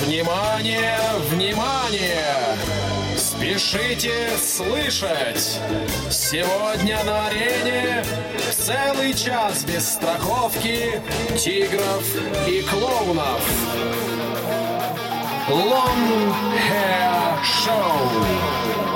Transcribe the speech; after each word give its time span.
Внимание, 0.00 0.98
внимание! 1.28 2.56
Спешите 3.18 4.30
слышать! 4.38 5.58
Сегодня 6.10 7.04
на 7.04 7.26
арене 7.26 8.02
целый 8.50 9.12
час 9.12 9.62
без 9.64 9.86
страховки 9.86 11.00
тигров 11.36 12.04
и 12.48 12.62
клоунов. 12.62 13.42
Long 15.50 16.32
Hair 16.54 17.42
Show. 17.42 18.89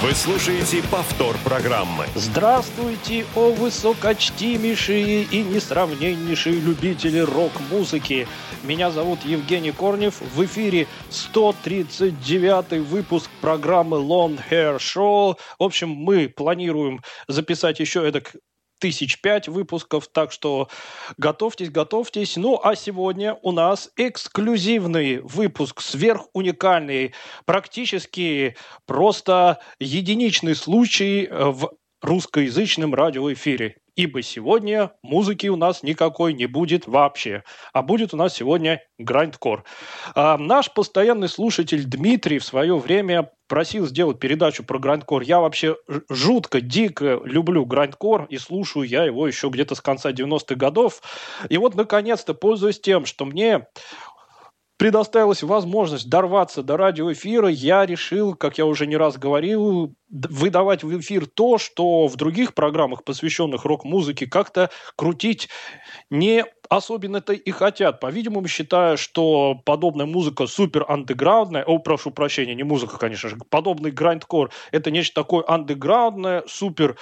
Вы 0.00 0.14
слушаете 0.14 0.80
повтор 0.92 1.36
программы. 1.42 2.06
Здравствуйте, 2.14 3.26
о 3.34 3.50
высокочтимейшие 3.50 5.24
и 5.24 5.42
несравненнейшие 5.42 6.60
любители 6.60 7.18
рок-музыки. 7.18 8.28
Меня 8.62 8.92
зовут 8.92 9.24
Евгений 9.24 9.72
Корнев. 9.72 10.20
В 10.20 10.44
эфире 10.44 10.86
139 11.10 12.86
выпуск 12.86 13.28
программы 13.40 13.96
Long 13.96 14.38
Hair 14.48 14.78
Show. 14.78 15.36
В 15.58 15.64
общем, 15.64 15.88
мы 15.88 16.28
планируем 16.28 17.02
записать 17.26 17.80
еще 17.80 18.06
это 18.06 18.22
тысяч 18.78 19.20
пять 19.20 19.48
выпусков, 19.48 20.08
так 20.08 20.32
что 20.32 20.68
готовьтесь, 21.16 21.70
готовьтесь. 21.70 22.36
Ну, 22.36 22.60
а 22.62 22.74
сегодня 22.76 23.38
у 23.42 23.52
нас 23.52 23.90
эксклюзивный 23.96 25.20
выпуск, 25.20 25.80
сверхуникальный, 25.80 27.14
практически 27.44 28.56
просто 28.86 29.60
единичный 29.78 30.54
случай 30.54 31.28
в 31.30 31.72
русскоязычном 32.02 32.94
радиоэфире 32.94 33.76
ибо 33.98 34.22
сегодня 34.22 34.92
музыки 35.02 35.48
у 35.48 35.56
нас 35.56 35.82
никакой 35.82 36.32
не 36.32 36.46
будет 36.46 36.86
вообще, 36.86 37.42
а 37.72 37.82
будет 37.82 38.14
у 38.14 38.16
нас 38.16 38.32
сегодня 38.32 38.80
грандкор. 38.96 39.64
А, 40.14 40.38
наш 40.38 40.72
постоянный 40.72 41.28
слушатель 41.28 41.82
Дмитрий 41.84 42.38
в 42.38 42.44
свое 42.44 42.78
время 42.78 43.32
просил 43.48 43.88
сделать 43.88 44.20
передачу 44.20 44.62
про 44.62 44.78
грандкор. 44.78 45.22
Я 45.22 45.40
вообще 45.40 45.76
жутко, 46.08 46.60
дико 46.60 47.20
люблю 47.24 47.66
грандкор 47.66 48.26
и 48.30 48.38
слушаю 48.38 48.84
я 48.84 49.02
его 49.02 49.26
еще 49.26 49.48
где-то 49.48 49.74
с 49.74 49.80
конца 49.80 50.12
90-х 50.12 50.54
годов. 50.54 51.02
И 51.48 51.58
вот, 51.58 51.74
наконец-то, 51.74 52.34
пользуясь 52.34 52.78
тем, 52.78 53.04
что 53.04 53.24
мне 53.24 53.66
предоставилась 54.78 55.42
возможность 55.42 56.08
дорваться 56.08 56.62
до 56.62 56.76
радиоэфира, 56.76 57.48
я 57.48 57.84
решил, 57.84 58.34
как 58.34 58.58
я 58.58 58.64
уже 58.64 58.86
не 58.86 58.96
раз 58.96 59.18
говорил, 59.18 59.94
выдавать 60.08 60.84
в 60.84 60.98
эфир 61.00 61.26
то, 61.26 61.58
что 61.58 62.06
в 62.06 62.16
других 62.16 62.54
программах, 62.54 63.04
посвященных 63.04 63.64
рок-музыке, 63.64 64.26
как-то 64.26 64.70
крутить 64.96 65.48
не 66.10 66.44
особенно-то 66.68 67.32
и 67.32 67.50
хотят. 67.50 68.00
По-видимому, 68.00 68.46
считая, 68.48 68.96
что 68.96 69.60
подобная 69.64 70.06
музыка 70.06 70.46
супер 70.46 70.84
андеграундная, 70.88 71.64
о, 71.64 71.78
прошу 71.78 72.10
прощения, 72.10 72.54
не 72.54 72.62
музыка, 72.62 72.98
конечно 72.98 73.28
же, 73.28 73.36
подобный 73.50 73.90
грандкор, 73.90 74.50
это 74.72 74.90
нечто 74.90 75.22
такое 75.22 75.44
андеграундное, 75.46 76.44
супер 76.46 76.96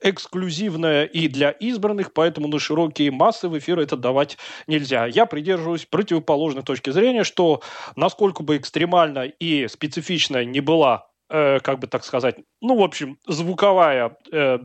эксклюзивное 0.00 1.04
и 1.04 1.28
для 1.28 1.50
избранных, 1.50 2.12
поэтому 2.12 2.48
на 2.48 2.58
широкие 2.58 3.10
массы 3.10 3.48
в 3.48 3.58
эфир 3.58 3.78
это 3.78 3.96
давать 3.96 4.38
нельзя. 4.66 5.06
Я 5.06 5.26
придерживаюсь 5.26 5.86
противоположной 5.86 6.62
точки 6.62 6.90
зрения, 6.90 7.24
что 7.24 7.62
насколько 7.96 8.42
бы 8.42 8.56
экстремально 8.56 9.24
и 9.24 9.68
специфично 9.68 10.44
не 10.44 10.60
была 10.60 11.08
э, 11.30 11.60
как 11.60 11.80
бы 11.80 11.86
так 11.86 12.04
сказать, 12.04 12.36
ну, 12.60 12.76
в 12.76 12.82
общем, 12.82 13.18
звуковая 13.26 14.16
э, 14.32 14.58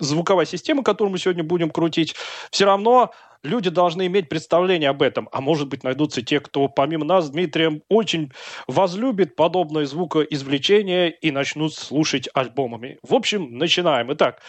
звуковая 0.00 0.46
система, 0.46 0.82
которую 0.82 1.12
мы 1.12 1.18
сегодня 1.18 1.44
будем 1.44 1.70
крутить, 1.70 2.14
все 2.50 2.64
равно 2.64 3.12
люди 3.42 3.70
должны 3.70 4.06
иметь 4.06 4.28
представление 4.28 4.90
об 4.90 5.02
этом. 5.02 5.28
А 5.32 5.40
может 5.40 5.68
быть, 5.68 5.84
найдутся 5.84 6.22
те, 6.22 6.40
кто 6.40 6.68
помимо 6.68 7.04
нас 7.04 7.26
с 7.26 7.30
Дмитрием 7.30 7.82
очень 7.88 8.32
возлюбит 8.66 9.36
подобное 9.36 9.86
звукоизвлечение 9.86 11.10
и 11.10 11.30
начнут 11.30 11.74
слушать 11.74 12.28
альбомами. 12.34 12.98
В 13.02 13.14
общем, 13.14 13.58
начинаем. 13.58 14.12
Итак, 14.12 14.40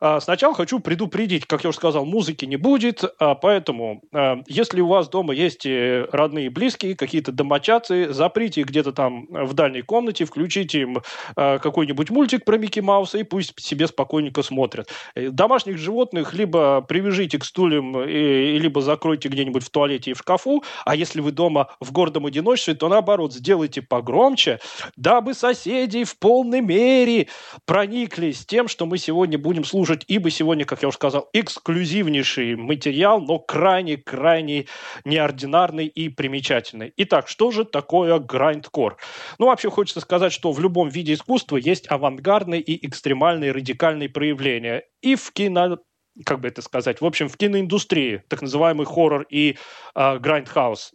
а, 0.00 0.20
сначала 0.20 0.54
хочу 0.54 0.80
предупредить, 0.80 1.46
как 1.46 1.64
я 1.64 1.70
уже 1.70 1.78
сказал, 1.78 2.04
музыки 2.04 2.44
не 2.44 2.56
будет, 2.56 3.04
а, 3.18 3.34
поэтому 3.34 4.02
а, 4.12 4.42
если 4.46 4.80
у 4.80 4.86
вас 4.86 5.08
дома 5.08 5.34
есть 5.34 5.66
э, 5.66 6.06
родные 6.12 6.46
и 6.46 6.50
близкие, 6.50 6.96
какие-то 6.96 7.32
домочадцы, 7.32 8.12
заприте 8.12 8.60
их 8.60 8.68
где-то 8.68 8.92
там 8.92 9.26
в 9.30 9.54
дальней 9.54 9.82
комнате, 9.82 10.24
включите 10.24 10.80
им 10.80 11.02
какой-нибудь 11.34 12.10
мультик 12.10 12.44
про 12.44 12.58
Микки 12.58 12.80
Мауса 12.80 13.18
и 13.18 13.22
пусть 13.22 13.58
себе 13.60 13.86
спокойненько 13.86 14.42
смотрят. 14.42 14.88
Э, 15.14 15.30
домашних 15.30 15.78
животных 15.78 16.34
либо 16.34 16.80
привяжите 16.82 17.38
к 17.38 17.44
стульям 17.44 18.00
и 18.02 18.35
и 18.36 18.58
либо 18.58 18.80
закройте 18.80 19.28
где-нибудь 19.28 19.64
в 19.64 19.70
туалете 19.70 20.10
и 20.10 20.14
в 20.14 20.18
шкафу, 20.18 20.62
а 20.84 20.94
если 20.94 21.20
вы 21.20 21.32
дома 21.32 21.68
в 21.80 21.92
гордом 21.92 22.26
одиночестве, 22.26 22.74
то 22.74 22.88
наоборот, 22.88 23.32
сделайте 23.32 23.82
погромче, 23.82 24.60
дабы 24.96 25.34
соседи 25.34 26.04
в 26.04 26.18
полной 26.18 26.60
мере 26.60 27.28
прониклись 27.64 28.44
тем, 28.46 28.68
что 28.68 28.86
мы 28.86 28.98
сегодня 28.98 29.38
будем 29.38 29.64
слушать, 29.64 30.04
ибо 30.06 30.30
сегодня, 30.30 30.64
как 30.64 30.82
я 30.82 30.88
уже 30.88 30.96
сказал, 30.96 31.28
эксклюзивнейший 31.32 32.56
материал, 32.56 33.20
но 33.20 33.38
крайне-крайне 33.38 34.66
неординарный 35.04 35.86
и 35.86 36.08
примечательный. 36.08 36.92
Итак, 36.96 37.28
что 37.28 37.50
же 37.50 37.64
такое 37.64 38.18
грайндкор? 38.18 38.96
Ну, 39.38 39.46
вообще 39.46 39.70
хочется 39.70 40.00
сказать, 40.00 40.32
что 40.32 40.52
в 40.52 40.60
любом 40.60 40.88
виде 40.88 41.14
искусства 41.14 41.56
есть 41.56 41.90
авангардные 41.90 42.60
и 42.60 42.86
экстремальные 42.86 43.52
радикальные 43.52 44.08
проявления. 44.08 44.84
И 45.02 45.14
в 45.14 45.32
кино 45.32 45.78
как 46.24 46.40
бы 46.40 46.48
это 46.48 46.62
сказать, 46.62 47.00
в 47.00 47.04
общем, 47.04 47.28
в 47.28 47.36
киноиндустрии, 47.36 48.22
так 48.28 48.42
называемый 48.42 48.86
хоррор 48.86 49.26
и 49.28 49.58
э, 49.94 50.18
grindhouse. 50.18 50.92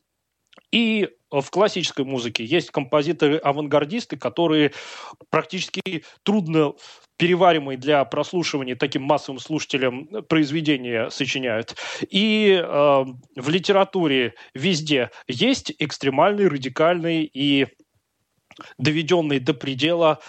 И 0.72 1.10
в 1.30 1.50
классической 1.50 2.06
музыке 2.06 2.44
есть 2.44 2.72
композиторы-авангардисты, 2.72 4.18
которые 4.18 4.74
практически 5.30 6.04
трудно 6.24 6.74
переваримые 7.18 7.78
для 7.78 8.04
прослушивания 8.04 8.76
таким 8.76 9.04
массовым 9.04 9.40
слушателям 9.40 10.08
произведения 10.28 11.10
сочиняют. 11.10 11.76
И 12.10 12.60
э, 12.60 12.66
в 12.66 13.50
литературе 13.50 14.34
везде 14.54 15.12
есть 15.28 15.74
экстремальные, 15.78 16.48
радикальные 16.48 17.26
и 17.26 17.68
доведенные 18.78 19.40
до 19.40 19.54
предела 19.54 20.20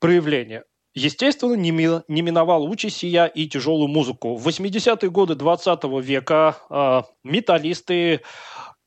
проявления. 0.00 0.64
Естественно, 0.94 1.54
не, 1.54 1.72
ми, 1.72 2.02
не 2.06 2.22
миновал 2.22 2.64
участь 2.70 3.02
я 3.02 3.26
и 3.26 3.48
тяжелую 3.48 3.88
музыку. 3.88 4.36
В 4.36 4.46
80-е 4.46 5.10
годы 5.10 5.34
20 5.34 5.84
века 6.00 6.56
э, 6.70 7.02
металлисты 7.24 8.20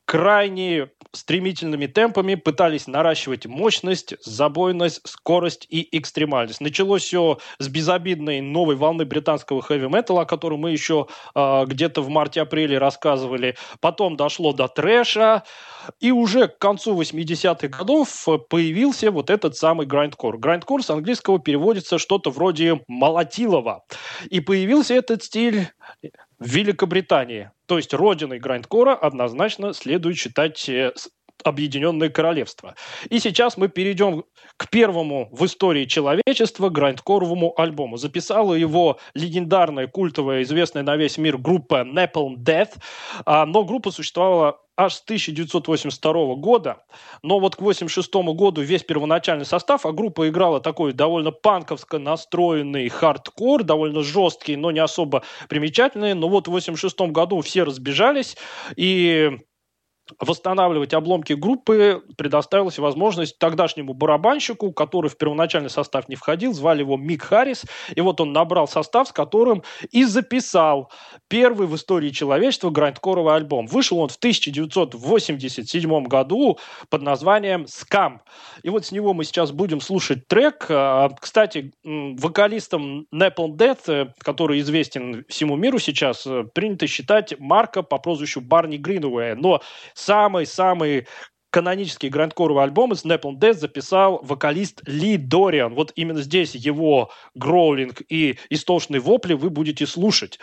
крайне 0.06 0.90
стремительными 1.18 1.86
темпами 1.86 2.34
пытались 2.34 2.86
наращивать 2.86 3.46
мощность, 3.46 4.14
забойность, 4.24 5.00
скорость 5.04 5.66
и 5.68 5.88
экстремальность. 5.96 6.60
Началось 6.60 7.02
все 7.02 7.38
с 7.58 7.68
безобидной 7.68 8.40
новой 8.40 8.76
волны 8.76 9.04
британского 9.04 9.62
хэви-металла, 9.62 10.22
о 10.22 10.26
которой 10.26 10.58
мы 10.58 10.70
еще 10.70 11.06
э, 11.34 11.64
где-то 11.66 12.02
в 12.02 12.08
марте-апреле 12.08 12.78
рассказывали. 12.78 13.56
Потом 13.80 14.16
дошло 14.16 14.52
до 14.52 14.68
трэша. 14.68 15.44
И 16.00 16.10
уже 16.12 16.48
к 16.48 16.58
концу 16.58 17.00
80-х 17.00 17.68
годов 17.68 18.26
появился 18.50 19.10
вот 19.10 19.30
этот 19.30 19.56
самый 19.56 19.86
грайндкор. 19.86 20.38
Грайндкор 20.38 20.82
с 20.82 20.90
английского 20.90 21.38
переводится 21.38 21.98
что-то 21.98 22.30
вроде 22.30 22.80
молотилова. 22.88 23.84
И 24.28 24.40
появился 24.40 24.94
этот 24.94 25.24
стиль 25.24 25.68
в 26.38 26.46
Великобритании. 26.46 27.50
То 27.66 27.76
есть 27.76 27.94
родиной 27.94 28.38
грайндкора 28.38 28.94
однозначно 28.94 29.72
следует 29.72 30.16
считать 30.16 30.68
э, 30.68 30.92
Объединенное 31.44 32.08
Королевство. 32.08 32.74
И 33.10 33.20
сейчас 33.20 33.56
мы 33.56 33.68
перейдем 33.68 34.24
к 34.56 34.68
первому 34.70 35.28
в 35.32 35.44
истории 35.44 35.84
человечества 35.84 36.68
грайндкоровому 36.68 37.54
альбому. 37.58 37.96
Записала 37.96 38.54
его 38.54 38.98
легендарная, 39.14 39.86
культовая, 39.86 40.42
известная 40.42 40.82
на 40.82 40.96
весь 40.96 41.18
мир 41.18 41.38
группа 41.38 41.82
Napalm 41.82 42.36
Death, 42.36 42.78
а, 43.24 43.46
но 43.46 43.64
группа 43.64 43.90
существовала 43.90 44.58
аж 44.78 44.94
с 44.94 45.02
1982 45.02 46.36
года, 46.36 46.84
но 47.22 47.40
вот 47.40 47.56
к 47.56 47.58
1986 47.58 48.36
году 48.36 48.62
весь 48.62 48.84
первоначальный 48.84 49.44
состав, 49.44 49.84
а 49.84 49.92
группа 49.92 50.28
играла 50.28 50.60
такой 50.60 50.92
довольно 50.92 51.32
панковско 51.32 51.98
настроенный 51.98 52.88
хардкор, 52.88 53.64
довольно 53.64 54.04
жесткий, 54.04 54.54
но 54.54 54.70
не 54.70 54.78
особо 54.78 55.24
примечательный, 55.48 56.14
но 56.14 56.28
вот 56.28 56.46
в 56.46 56.50
1986 56.50 57.12
году 57.12 57.40
все 57.40 57.64
разбежались, 57.64 58.36
и 58.76 59.38
восстанавливать 60.20 60.94
обломки 60.94 61.32
группы 61.32 62.02
предоставилась 62.16 62.78
возможность 62.78 63.38
тогдашнему 63.38 63.94
барабанщику, 63.94 64.72
который 64.72 65.10
в 65.10 65.16
первоначальный 65.16 65.70
состав 65.70 66.08
не 66.08 66.16
входил, 66.16 66.52
звали 66.52 66.80
его 66.80 66.96
Мик 66.96 67.22
Харрис, 67.22 67.64
и 67.94 68.00
вот 68.00 68.20
он 68.20 68.32
набрал 68.32 68.68
состав, 68.68 69.08
с 69.08 69.12
которым 69.12 69.62
и 69.90 70.04
записал 70.04 70.90
первый 71.28 71.66
в 71.66 71.74
истории 71.74 72.10
человечества 72.10 72.70
грандкоровый 72.70 73.34
альбом. 73.34 73.66
Вышел 73.66 73.98
он 73.98 74.08
в 74.08 74.16
1987 74.16 76.04
году 76.04 76.58
под 76.88 77.02
названием 77.02 77.66
«Скам». 77.66 78.22
И 78.62 78.70
вот 78.70 78.86
с 78.86 78.92
него 78.92 79.14
мы 79.14 79.24
сейчас 79.24 79.52
будем 79.52 79.80
слушать 79.80 80.26
трек. 80.26 80.66
А, 80.68 81.10
кстати, 81.20 81.72
вокалистом 81.84 83.06
Napalm 83.14 83.56
Death, 83.56 83.82
э, 83.88 84.12
который 84.20 84.60
известен 84.60 85.24
всему 85.28 85.56
миру 85.56 85.78
сейчас, 85.78 86.26
э, 86.26 86.44
принято 86.54 86.86
считать 86.86 87.38
Марка 87.38 87.82
по 87.82 87.98
прозвищу 87.98 88.40
Барни 88.40 88.76
Гринуэя, 88.76 89.34
но 89.34 89.60
самый-самый 89.98 91.06
канонический 91.50 92.10
грандкоровый 92.10 92.62
альбом 92.62 92.92
из 92.92 93.04
Napalm 93.04 93.38
Death 93.38 93.54
записал 93.54 94.20
вокалист 94.22 94.82
Ли 94.86 95.16
Дориан. 95.16 95.74
Вот 95.74 95.92
именно 95.96 96.20
здесь 96.20 96.54
его 96.54 97.10
гроулинг 97.34 98.02
и 98.08 98.38
истошные 98.50 99.00
вопли 99.00 99.32
вы 99.32 99.48
будете 99.48 99.86
слушать. 99.86 100.38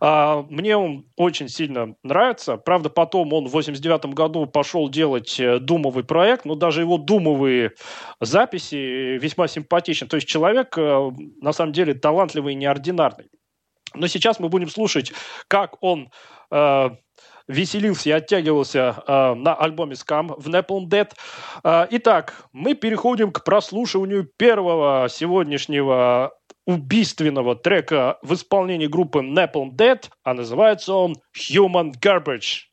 А, 0.00 0.42
мне 0.48 0.76
он 0.76 1.06
очень 1.16 1.48
сильно 1.48 1.94
нравится. 2.02 2.56
Правда, 2.56 2.90
потом 2.90 3.32
он 3.32 3.46
в 3.46 3.52
89 3.52 4.06
году 4.14 4.46
пошел 4.46 4.88
делать 4.88 5.38
э, 5.38 5.60
думовый 5.60 6.02
проект, 6.02 6.44
но 6.44 6.56
даже 6.56 6.80
его 6.80 6.98
думовые 6.98 7.72
записи 8.20 9.16
весьма 9.18 9.46
симпатичны. 9.46 10.08
То 10.08 10.16
есть 10.16 10.26
человек, 10.26 10.76
э, 10.76 11.10
на 11.40 11.52
самом 11.52 11.72
деле, 11.72 11.94
талантливый 11.94 12.54
и 12.54 12.56
неординарный. 12.56 13.28
Но 13.94 14.06
сейчас 14.06 14.40
мы 14.40 14.48
будем 14.48 14.68
слушать, 14.68 15.12
как 15.46 15.82
он 15.82 16.10
э, 16.50 16.90
веселился 17.48 18.10
и 18.10 18.12
оттягивался 18.12 19.02
э, 19.06 19.34
на 19.34 19.54
альбоме 19.54 19.94
Scam 19.94 20.34
в 20.38 20.48
Napalm 20.48 20.86
Dead. 20.86 21.10
Э, 21.64 21.86
итак, 21.90 22.44
мы 22.52 22.74
переходим 22.74 23.32
к 23.32 23.42
прослушиванию 23.44 24.28
первого 24.36 25.08
сегодняшнего 25.10 26.32
убийственного 26.66 27.56
трека 27.56 28.18
в 28.22 28.34
исполнении 28.34 28.86
группы 28.86 29.20
Napalm 29.20 29.70
Dead, 29.74 30.04
а 30.22 30.34
называется 30.34 30.92
он 30.92 31.16
Human 31.34 31.92
Garbage. 32.00 32.67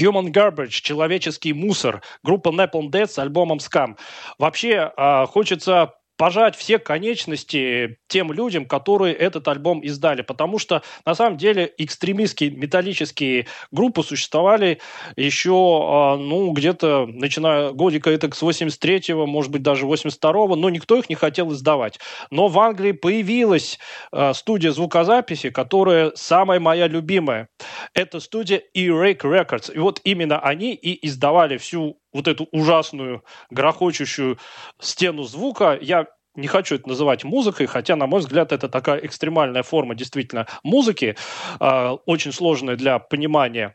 Human 0.00 0.32
Garbage, 0.32 0.70
человеческий 0.70 1.52
мусор, 1.52 2.02
группа 2.22 2.48
Napalm 2.48 2.90
Dead 2.90 3.06
с 3.06 3.18
альбомом 3.18 3.58
Scam. 3.58 3.96
Вообще, 4.38 4.92
э, 4.96 5.26
хочется 5.26 5.94
пожать 6.18 6.56
все 6.56 6.78
конечности 6.78 7.98
тем 8.08 8.32
людям, 8.32 8.66
которые 8.66 9.14
этот 9.14 9.46
альбом 9.48 9.80
издали. 9.80 10.22
Потому 10.22 10.58
что, 10.58 10.82
на 11.06 11.14
самом 11.14 11.38
деле, 11.38 11.72
экстремистские 11.78 12.50
металлические 12.50 13.46
группы 13.70 14.02
существовали 14.02 14.80
еще, 15.16 15.52
а, 15.52 16.16
ну, 16.16 16.50
где-то, 16.50 17.06
начиная 17.06 17.70
годика 17.70 18.10
это 18.10 18.34
с 18.34 18.42
83-го, 18.42 19.26
может 19.26 19.52
быть, 19.52 19.62
даже 19.62 19.86
82-го, 19.86 20.56
но 20.56 20.68
никто 20.68 20.96
их 20.98 21.08
не 21.08 21.14
хотел 21.14 21.52
издавать. 21.52 22.00
Но 22.30 22.48
в 22.48 22.58
Англии 22.58 22.92
появилась 22.92 23.78
а, 24.10 24.34
студия 24.34 24.72
звукозаписи, 24.72 25.50
которая 25.50 26.12
самая 26.16 26.58
моя 26.58 26.88
любимая. 26.88 27.48
Это 27.94 28.18
студия 28.18 28.60
E-Rake 28.74 29.20
Records. 29.20 29.72
И 29.72 29.78
вот 29.78 30.00
именно 30.02 30.40
они 30.40 30.74
и 30.74 31.06
издавали 31.06 31.58
всю 31.58 32.00
вот 32.12 32.28
эту 32.28 32.48
ужасную, 32.52 33.24
грохочущую 33.50 34.38
стену 34.80 35.24
звука. 35.24 35.78
Я 35.80 36.06
не 36.38 36.46
хочу 36.46 36.76
это 36.76 36.88
называть 36.88 37.24
музыкой, 37.24 37.66
хотя, 37.66 37.96
на 37.96 38.06
мой 38.06 38.20
взгляд, 38.20 38.52
это 38.52 38.68
такая 38.68 38.98
экстремальная 38.98 39.64
форма 39.64 39.94
действительно 39.94 40.46
музыки, 40.62 41.16
э, 41.58 41.96
очень 42.06 42.32
сложная 42.32 42.76
для 42.76 43.00
понимания. 43.00 43.74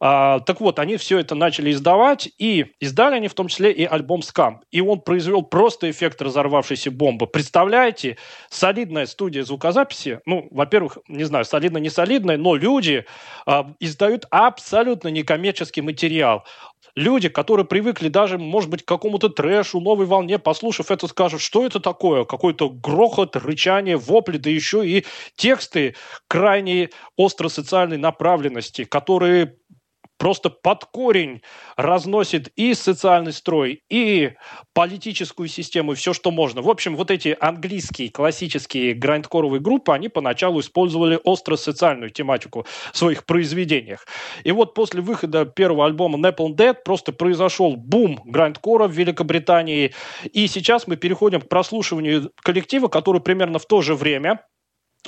Э, 0.00 0.40
так 0.44 0.60
вот, 0.60 0.80
они 0.80 0.96
все 0.96 1.18
это 1.18 1.36
начали 1.36 1.70
издавать, 1.70 2.28
и 2.36 2.66
издали 2.80 3.14
они 3.14 3.28
в 3.28 3.34
том 3.34 3.46
числе 3.46 3.70
и 3.70 3.84
альбом 3.84 4.22
«Скам». 4.22 4.60
И 4.72 4.80
он 4.80 5.00
произвел 5.00 5.42
просто 5.42 5.88
эффект 5.88 6.20
разорвавшейся 6.20 6.90
бомбы. 6.90 7.28
Представляете, 7.28 8.16
солидная 8.48 9.06
студия 9.06 9.44
звукозаписи, 9.44 10.20
ну, 10.26 10.48
во-первых, 10.50 10.98
не 11.06 11.24
знаю, 11.24 11.44
солидно 11.44 11.78
не 11.78 11.90
солидная, 11.90 12.36
но 12.36 12.56
люди 12.56 13.04
э, 13.46 13.64
издают 13.78 14.26
абсолютно 14.30 15.08
некоммерческий 15.08 15.82
материал 15.82 16.44
люди, 16.94 17.28
которые 17.28 17.66
привыкли 17.66 18.08
даже, 18.08 18.38
может 18.38 18.70
быть, 18.70 18.82
к 18.82 18.88
какому-то 18.88 19.28
трэшу, 19.28 19.80
новой 19.80 20.06
волне, 20.06 20.38
послушав 20.38 20.90
это, 20.90 21.06
скажут, 21.06 21.40
что 21.40 21.64
это 21.64 21.80
такое? 21.80 22.24
Какой-то 22.24 22.70
грохот, 22.70 23.36
рычание, 23.36 23.96
вопли, 23.96 24.38
да 24.38 24.50
еще 24.50 24.86
и 24.86 25.04
тексты 25.36 25.94
крайне 26.28 26.90
остро-социальной 27.16 27.98
направленности, 27.98 28.84
которые 28.84 29.56
просто 30.20 30.50
под 30.50 30.84
корень 30.84 31.40
разносит 31.76 32.48
и 32.54 32.74
социальный 32.74 33.32
строй, 33.32 33.82
и 33.88 34.34
политическую 34.74 35.48
систему, 35.48 35.92
и 35.92 35.94
все, 35.94 36.12
что 36.12 36.30
можно. 36.30 36.60
В 36.60 36.68
общем, 36.68 36.94
вот 36.94 37.10
эти 37.10 37.34
английские 37.40 38.10
классические 38.10 38.92
грандкоровые 38.92 39.62
группы, 39.62 39.92
они 39.92 40.10
поначалу 40.10 40.60
использовали 40.60 41.18
остро-социальную 41.24 42.10
тематику 42.10 42.66
в 42.92 42.98
своих 42.98 43.24
произведениях. 43.24 44.06
И 44.44 44.52
вот 44.52 44.74
после 44.74 45.00
выхода 45.00 45.46
первого 45.46 45.86
альбома 45.86 46.18
Napalm 46.18 46.54
Dead 46.54 46.76
просто 46.84 47.12
произошел 47.12 47.76
бум 47.76 48.20
грандкора 48.26 48.88
в 48.88 48.92
Великобритании. 48.92 49.94
И 50.34 50.46
сейчас 50.48 50.86
мы 50.86 50.96
переходим 50.96 51.40
к 51.40 51.48
прослушиванию 51.48 52.30
коллектива, 52.42 52.88
который 52.88 53.22
примерно 53.22 53.58
в 53.58 53.64
то 53.64 53.80
же 53.80 53.94
время 53.94 54.44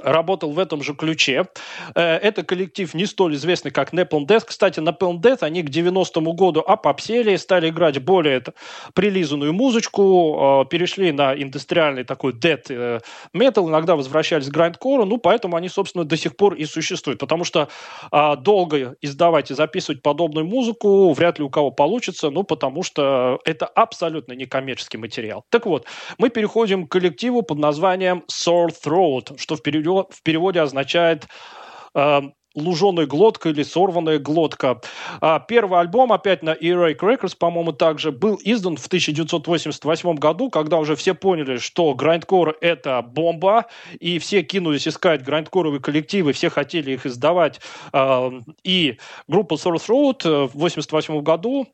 работал 0.00 0.52
в 0.52 0.58
этом 0.58 0.82
же 0.82 0.94
ключе. 0.94 1.46
Э, 1.94 2.16
это 2.16 2.42
коллектив 2.42 2.92
не 2.94 3.06
столь 3.06 3.34
известный, 3.34 3.70
как 3.70 3.92
Napalm 3.92 4.26
Death. 4.26 4.44
Кстати, 4.46 4.80
Napalm 4.80 5.20
Death, 5.20 5.38
они 5.40 5.62
к 5.62 5.68
90-му 5.68 6.32
году 6.32 6.60
опопсели, 6.60 7.36
стали 7.36 7.68
играть 7.68 8.02
более 8.02 8.42
прилизанную 8.94 9.52
музычку, 9.52 10.62
э, 10.64 10.70
перешли 10.70 11.12
на 11.12 11.34
индустриальный 11.34 12.04
такой 12.04 12.32
death 12.32 12.66
э, 12.70 13.00
metal, 13.34 13.68
иногда 13.68 13.96
возвращались 13.96 14.48
к 14.48 14.50
грандкору, 14.50 15.04
ну, 15.04 15.18
поэтому 15.18 15.56
они, 15.56 15.68
собственно, 15.68 16.04
до 16.04 16.16
сих 16.16 16.36
пор 16.36 16.54
и 16.54 16.64
существуют, 16.64 17.20
потому 17.20 17.44
что 17.44 17.68
долго 18.10 18.96
издавать 19.00 19.50
и 19.50 19.54
записывать 19.54 20.02
подобную 20.02 20.46
музыку 20.46 21.12
вряд 21.12 21.38
ли 21.38 21.44
у 21.44 21.50
кого 21.50 21.70
получится, 21.70 22.30
ну, 22.30 22.42
потому 22.42 22.82
что 22.82 23.40
это 23.44 23.66
абсолютно 23.66 24.32
некоммерческий 24.32 24.98
материал. 24.98 25.44
Так 25.50 25.66
вот, 25.66 25.86
мы 26.18 26.30
переходим 26.30 26.86
к 26.86 26.92
коллективу 26.92 27.42
под 27.42 27.58
названием 27.58 28.24
Sore 28.30 28.70
Throat, 28.84 29.38
что 29.38 29.56
в 29.56 29.62
переводе 29.62 29.81
в 29.84 30.22
переводе 30.22 30.60
означает 30.60 31.26
э, 31.94 32.20
луженая 32.54 33.06
глотка 33.06 33.50
или 33.50 33.62
сорванная 33.62 34.18
глотка. 34.18 34.80
А 35.20 35.40
первый 35.40 35.80
альбом, 35.80 36.12
опять 36.12 36.42
на 36.42 36.54
Earache 36.54 36.98
Records, 36.98 37.36
по-моему, 37.36 37.72
также 37.72 38.12
был 38.12 38.38
издан 38.42 38.76
в 38.76 38.86
1988 38.86 40.14
году, 40.16 40.50
когда 40.50 40.78
уже 40.78 40.96
все 40.96 41.14
поняли, 41.14 41.58
что 41.58 41.94
грандкор— 41.94 42.56
это 42.60 43.02
бомба, 43.02 43.66
и 43.98 44.18
все 44.18 44.42
кинулись 44.42 44.88
искать 44.88 45.22
грандкоровые 45.22 45.80
коллективы, 45.80 46.32
все 46.32 46.50
хотели 46.50 46.92
их 46.92 47.06
издавать. 47.06 47.60
А, 47.92 48.30
и 48.64 48.98
группа 49.28 49.54
Source 49.54 49.88
Road 49.88 50.22
в 50.48 50.56
1988 50.56 51.22
году 51.22 51.68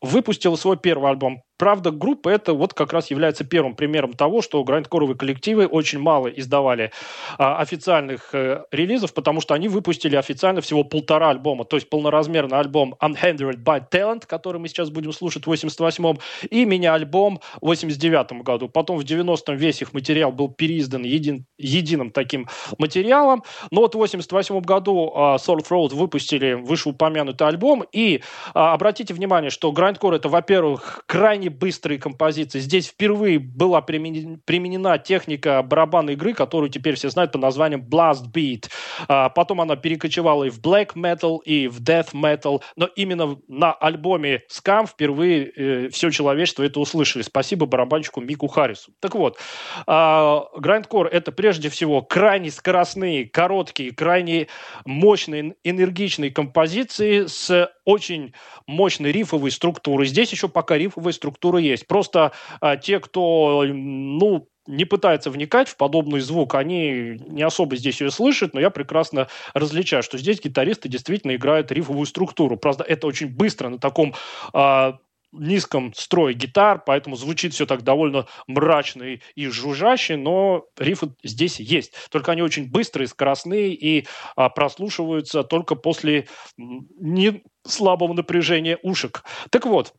выпустила 0.00 0.56
свой 0.56 0.76
первый 0.76 1.10
альбом 1.10 1.42
правда, 1.60 1.90
группа 1.90 2.30
это 2.30 2.54
вот 2.54 2.72
как 2.72 2.94
раз 2.94 3.10
является 3.10 3.44
первым 3.44 3.76
примером 3.76 4.14
того, 4.14 4.40
что 4.40 4.64
грандкоровые 4.64 5.14
коллективы 5.14 5.66
очень 5.66 5.98
мало 5.98 6.28
издавали 6.28 6.90
а, 7.36 7.58
официальных 7.58 8.30
э, 8.34 8.64
релизов, 8.72 9.12
потому 9.12 9.42
что 9.42 9.52
они 9.52 9.68
выпустили 9.68 10.16
официально 10.16 10.62
всего 10.62 10.84
полтора 10.84 11.28
альбома, 11.28 11.66
то 11.66 11.76
есть 11.76 11.90
полноразмерный 11.90 12.58
альбом 12.58 12.94
Unhindered 13.02 13.62
by 13.62 13.84
Talent, 13.90 14.22
который 14.26 14.58
мы 14.58 14.68
сейчас 14.68 14.88
будем 14.88 15.12
слушать 15.12 15.46
в 15.46 15.52
88-м, 15.52 16.18
и 16.48 16.64
мини-альбом 16.64 17.40
в 17.60 17.66
89 17.66 18.42
году. 18.42 18.70
Потом 18.70 18.96
в 18.96 19.02
90-м 19.02 19.54
весь 19.54 19.82
их 19.82 19.92
материал 19.92 20.32
был 20.32 20.48
переиздан 20.48 21.02
един, 21.02 21.44
единым 21.58 22.10
таким 22.10 22.48
материалом, 22.78 23.44
но 23.70 23.82
вот 23.82 23.94
в 23.94 23.98
88 23.98 24.60
году 24.60 25.12
а, 25.14 25.36
Soul 25.36 25.58
Road 25.68 25.94
выпустили 25.94 26.54
вышеупомянутый 26.54 27.46
альбом, 27.46 27.84
и 27.92 28.22
а, 28.54 28.72
обратите 28.72 29.12
внимание, 29.12 29.50
что 29.50 29.70
грандкор 29.72 30.14
это, 30.14 30.30
во-первых, 30.30 31.02
крайне 31.06 31.49
быстрые 31.50 31.98
композиции. 31.98 32.58
Здесь 32.60 32.88
впервые 32.88 33.38
была 33.38 33.80
применена 33.80 34.98
техника 34.98 35.62
барабанной 35.62 36.14
игры, 36.14 36.34
которую 36.34 36.70
теперь 36.70 36.94
все 36.94 37.10
знают 37.10 37.32
под 37.32 37.42
названием 37.42 37.82
Blast 37.82 38.32
Beat. 38.32 38.68
А, 39.08 39.28
потом 39.28 39.60
она 39.60 39.76
перекочевала 39.76 40.44
и 40.44 40.50
в 40.50 40.60
Black 40.60 40.94
Metal, 40.94 41.38
и 41.44 41.68
в 41.68 41.80
Death 41.80 42.12
Metal, 42.12 42.62
но 42.76 42.86
именно 42.86 43.38
на 43.48 43.72
альбоме 43.72 44.42
Scam 44.50 44.86
впервые 44.86 45.52
э, 45.56 45.88
все 45.90 46.10
человечество 46.10 46.62
это 46.62 46.80
услышали. 46.80 47.22
Спасибо 47.22 47.66
барабанщику 47.66 48.20
Мику 48.20 48.46
Харрису. 48.46 48.92
Так 49.00 49.14
вот, 49.14 49.38
э, 49.86 50.40
грандкор 50.56 51.06
это 51.06 51.32
прежде 51.32 51.68
всего 51.68 52.02
крайне 52.02 52.50
скоростные, 52.50 53.28
короткие, 53.28 53.92
крайне 53.92 54.48
мощные, 54.84 55.54
энергичные 55.64 56.30
композиции 56.30 57.26
с 57.26 57.70
очень 57.84 58.34
мощной 58.66 59.12
рифовой 59.12 59.50
структурой. 59.50 60.06
Здесь 60.06 60.30
еще 60.30 60.48
пока 60.48 60.78
рифовая 60.78 61.12
структура 61.12 61.39
есть. 61.40 61.86
Просто 61.86 62.32
а, 62.60 62.76
те, 62.76 63.00
кто, 63.00 63.64
ну, 63.66 64.48
не 64.66 64.84
пытается 64.84 65.30
вникать 65.30 65.68
в 65.68 65.76
подобный 65.76 66.20
звук, 66.20 66.54
они 66.54 67.18
не 67.26 67.42
особо 67.42 67.76
здесь 67.76 68.00
ее 68.00 68.10
слышат, 68.10 68.54
но 68.54 68.60
я 68.60 68.70
прекрасно 68.70 69.28
различаю, 69.54 70.02
что 70.02 70.18
здесь 70.18 70.40
гитаристы 70.40 70.88
действительно 70.88 71.34
играют 71.34 71.72
рифовую 71.72 72.06
структуру. 72.06 72.56
Правда, 72.56 72.84
это 72.84 73.06
очень 73.06 73.28
быстро 73.28 73.68
на 73.68 73.78
таком 73.78 74.14
э, 74.54 74.92
низком 75.32 75.92
строе 75.94 76.34
гитар, 76.34 76.82
поэтому 76.84 77.16
звучит 77.16 77.54
все 77.54 77.66
так 77.66 77.82
довольно 77.82 78.26
мрачно 78.46 79.02
и, 79.02 79.20
и 79.34 79.46
жужжаще, 79.46 80.16
но 80.16 80.64
рифы 80.78 81.14
здесь 81.22 81.60
есть. 81.60 81.94
Только 82.10 82.32
они 82.32 82.42
очень 82.42 82.70
быстрые, 82.70 83.08
скоростные 83.08 83.72
и 83.74 84.06
а, 84.36 84.48
прослушиваются 84.48 85.42
только 85.44 85.74
после 85.74 86.28
не 86.56 87.42
слабого 87.66 88.12
напряжения 88.12 88.78
ушек. 88.82 89.24
Так 89.50 89.66
вот, 89.66 89.94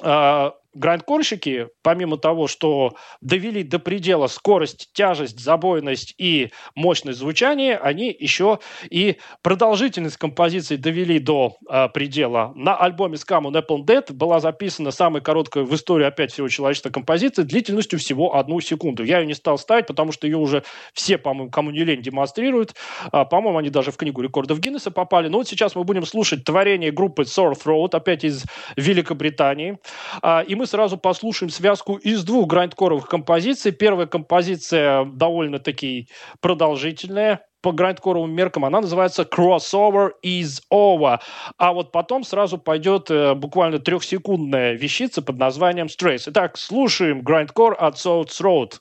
а, 0.00 0.54
грандкорщики, 0.74 1.68
помимо 1.82 2.16
того, 2.16 2.46
что 2.46 2.94
довели 3.20 3.62
до 3.62 3.78
предела 3.78 4.26
скорость, 4.26 4.90
тяжесть, 4.92 5.38
забойность 5.38 6.14
и 6.18 6.50
мощность 6.74 7.18
звучания, 7.18 7.76
они 7.76 8.14
еще 8.18 8.58
и 8.88 9.16
продолжительность 9.42 10.16
композиции 10.16 10.76
довели 10.76 11.18
до 11.18 11.56
э, 11.68 11.88
предела. 11.88 12.52
На 12.54 12.76
альбоме 12.76 13.16
Scam 13.16 13.44
on 13.44 13.52
Apple 13.52 13.84
Dead 13.84 14.12
была 14.12 14.40
записана 14.40 14.90
самая 14.90 15.22
короткая 15.22 15.64
в 15.64 15.74
истории 15.74 16.06
опять 16.06 16.32
всего 16.32 16.48
человечества 16.48 16.90
композиция 16.90 17.44
длительностью 17.44 17.98
всего 17.98 18.36
одну 18.36 18.60
секунду. 18.60 19.04
Я 19.04 19.20
ее 19.20 19.26
не 19.26 19.34
стал 19.34 19.58
ставить, 19.58 19.86
потому 19.86 20.12
что 20.12 20.26
ее 20.26 20.36
уже 20.36 20.62
все, 20.92 21.18
по-моему, 21.18 21.50
кому 21.50 21.70
не 21.70 21.84
лень, 21.84 22.02
демонстрируют. 22.02 22.74
А, 23.10 23.24
по-моему, 23.24 23.58
они 23.58 23.70
даже 23.70 23.90
в 23.90 23.96
книгу 23.96 24.20
рекордов 24.20 24.60
Гиннесса 24.60 24.90
попали. 24.90 25.28
Но 25.28 25.38
вот 25.38 25.48
сейчас 25.48 25.74
мы 25.74 25.84
будем 25.84 26.04
слушать 26.06 26.44
творение 26.44 26.90
группы 26.90 27.22
Sore 27.22 27.54
Throat, 27.54 27.90
опять 27.92 28.24
из 28.24 28.44
Великобритании. 28.76 29.78
А, 30.22 30.40
и 30.40 30.54
мы 30.54 30.61
мы 30.62 30.66
сразу 30.66 30.96
послушаем 30.96 31.50
связку 31.50 31.96
из 31.96 32.22
двух 32.22 32.46
грандкоровых 32.46 33.08
композиций. 33.08 33.72
Первая 33.72 34.06
композиция 34.06 35.04
довольно-таки 35.04 36.08
продолжительная, 36.40 37.44
по 37.62 37.72
грандкоровым 37.72 38.32
меркам, 38.32 38.64
она 38.64 38.80
называется 38.80 39.22
Crossover 39.22 40.10
is 40.24 40.60
Over. 40.72 41.18
А 41.58 41.72
вот 41.72 41.90
потом 41.90 42.22
сразу 42.22 42.58
пойдет 42.58 43.10
э, 43.10 43.34
буквально 43.34 43.80
трехсекундная 43.80 44.74
вещица 44.74 45.20
под 45.20 45.36
названием 45.36 45.86
Strays. 45.86 46.22
Итак, 46.26 46.56
слушаем 46.56 47.22
грандкор 47.22 47.76
от 47.76 47.96
South 47.96 48.30
Road. 48.40 48.74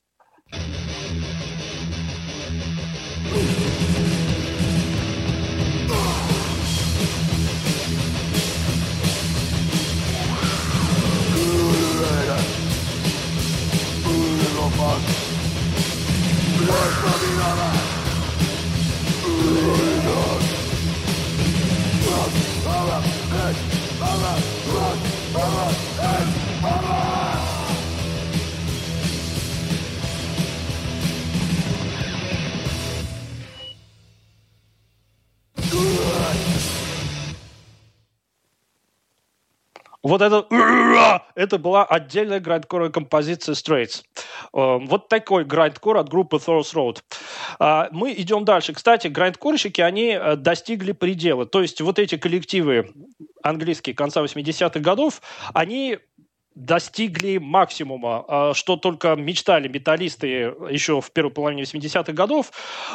Вот 40.04 40.22
это, 40.22 40.48
это 41.36 41.58
была 41.60 41.86
отдельная 41.86 42.40
грандкоровая 42.40 42.92
композиция 42.92 43.54
Straits. 43.54 44.04
Э, 44.54 44.80
вот 44.82 45.10
такой 45.10 45.46
грандкор 45.46 45.98
от 45.98 46.10
группы 46.10 46.38
Thor's 46.38 46.74
Road. 46.74 47.02
А, 47.60 47.88
мы 47.92 48.14
идем 48.14 48.44
дальше. 48.44 48.74
Кстати, 48.74 49.08
грандкорщики, 49.08 49.82
они 49.82 50.18
э, 50.20 50.36
достигли 50.36 50.94
предела. 50.94 51.46
То 51.46 51.62
есть 51.62 51.82
вот 51.82 52.00
эти 52.00 52.18
коллективы 52.18 52.92
английские 53.44 53.96
конца 53.96 54.24
80-х 54.24 54.80
годов, 54.80 55.22
они 55.54 56.00
достигли 56.56 57.38
максимума, 57.38 58.26
а, 58.28 58.54
что 58.54 58.76
только 58.76 59.16
мечтали 59.16 59.68
металлисты 59.68 60.28
еще 60.70 61.02
в 61.02 61.12
первой 61.12 61.32
половине 61.32 61.64
80-х 61.64 62.12
годов 62.14 62.52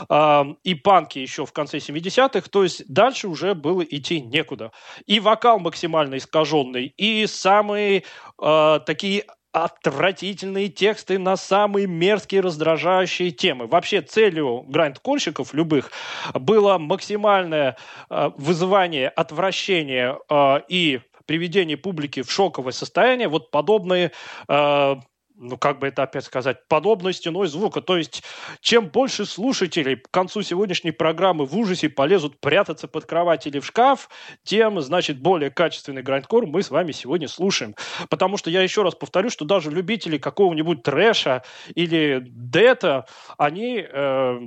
а, 0.08 0.46
и 0.62 0.74
панки 0.74 1.18
еще 1.18 1.46
в 1.46 1.52
конце 1.52 1.78
70-х, 1.78 2.48
то 2.50 2.62
есть 2.62 2.84
дальше 2.92 3.28
уже 3.28 3.54
было 3.54 3.82
идти 3.82 4.20
некуда. 4.20 4.72
И 5.06 5.20
вокал 5.20 5.58
максимально 5.58 6.16
искаженный, 6.16 6.92
и 6.96 7.26
самые 7.26 8.04
э, 8.40 8.80
такие 8.84 9.24
отвратительные 9.52 10.68
тексты 10.68 11.18
на 11.18 11.36
самые 11.36 11.86
мерзкие, 11.86 12.42
раздражающие 12.42 13.30
темы. 13.30 13.66
Вообще 13.66 14.02
целью 14.02 14.66
гранд-кольщиков 14.68 15.54
любых 15.54 15.90
было 16.34 16.76
максимальное 16.76 17.76
э, 18.10 18.30
вызывание 18.36 19.08
отвращения 19.08 20.18
э, 20.28 20.60
и 20.68 21.00
приведение 21.26 21.76
публики 21.76 22.22
в 22.22 22.30
шоковое 22.30 22.72
состояние, 22.72 23.28
вот 23.28 23.50
подобные 23.50 24.12
э, 24.48 24.96
ну, 25.38 25.58
как 25.58 25.78
бы 25.78 25.88
это 25.88 26.02
опять 26.02 26.24
сказать, 26.24 26.66
подобной 26.68 27.12
стеной 27.12 27.46
звука. 27.48 27.80
То 27.80 27.96
есть, 27.96 28.22
чем 28.60 28.88
больше 28.88 29.26
слушателей 29.26 29.96
к 29.96 30.10
концу 30.10 30.42
сегодняшней 30.42 30.92
программы 30.92 31.44
в 31.44 31.56
ужасе 31.56 31.88
полезут 31.88 32.40
прятаться 32.40 32.88
под 32.88 33.04
кровать 33.04 33.46
или 33.46 33.58
в 33.58 33.66
шкаф, 33.66 34.08
тем, 34.44 34.80
значит, 34.80 35.20
более 35.20 35.50
качественный 35.50 36.02
грандкор 36.02 36.46
мы 36.46 36.62
с 36.62 36.70
вами 36.70 36.92
сегодня 36.92 37.28
слушаем. 37.28 37.74
Потому 38.08 38.36
что 38.36 38.50
я 38.50 38.62
еще 38.62 38.82
раз 38.82 38.94
повторю, 38.94 39.30
что 39.30 39.44
даже 39.44 39.70
любители 39.70 40.18
какого-нибудь 40.18 40.82
трэша 40.82 41.42
или 41.74 42.22
дета, 42.26 43.06
они 43.36 43.86
э, 43.86 44.38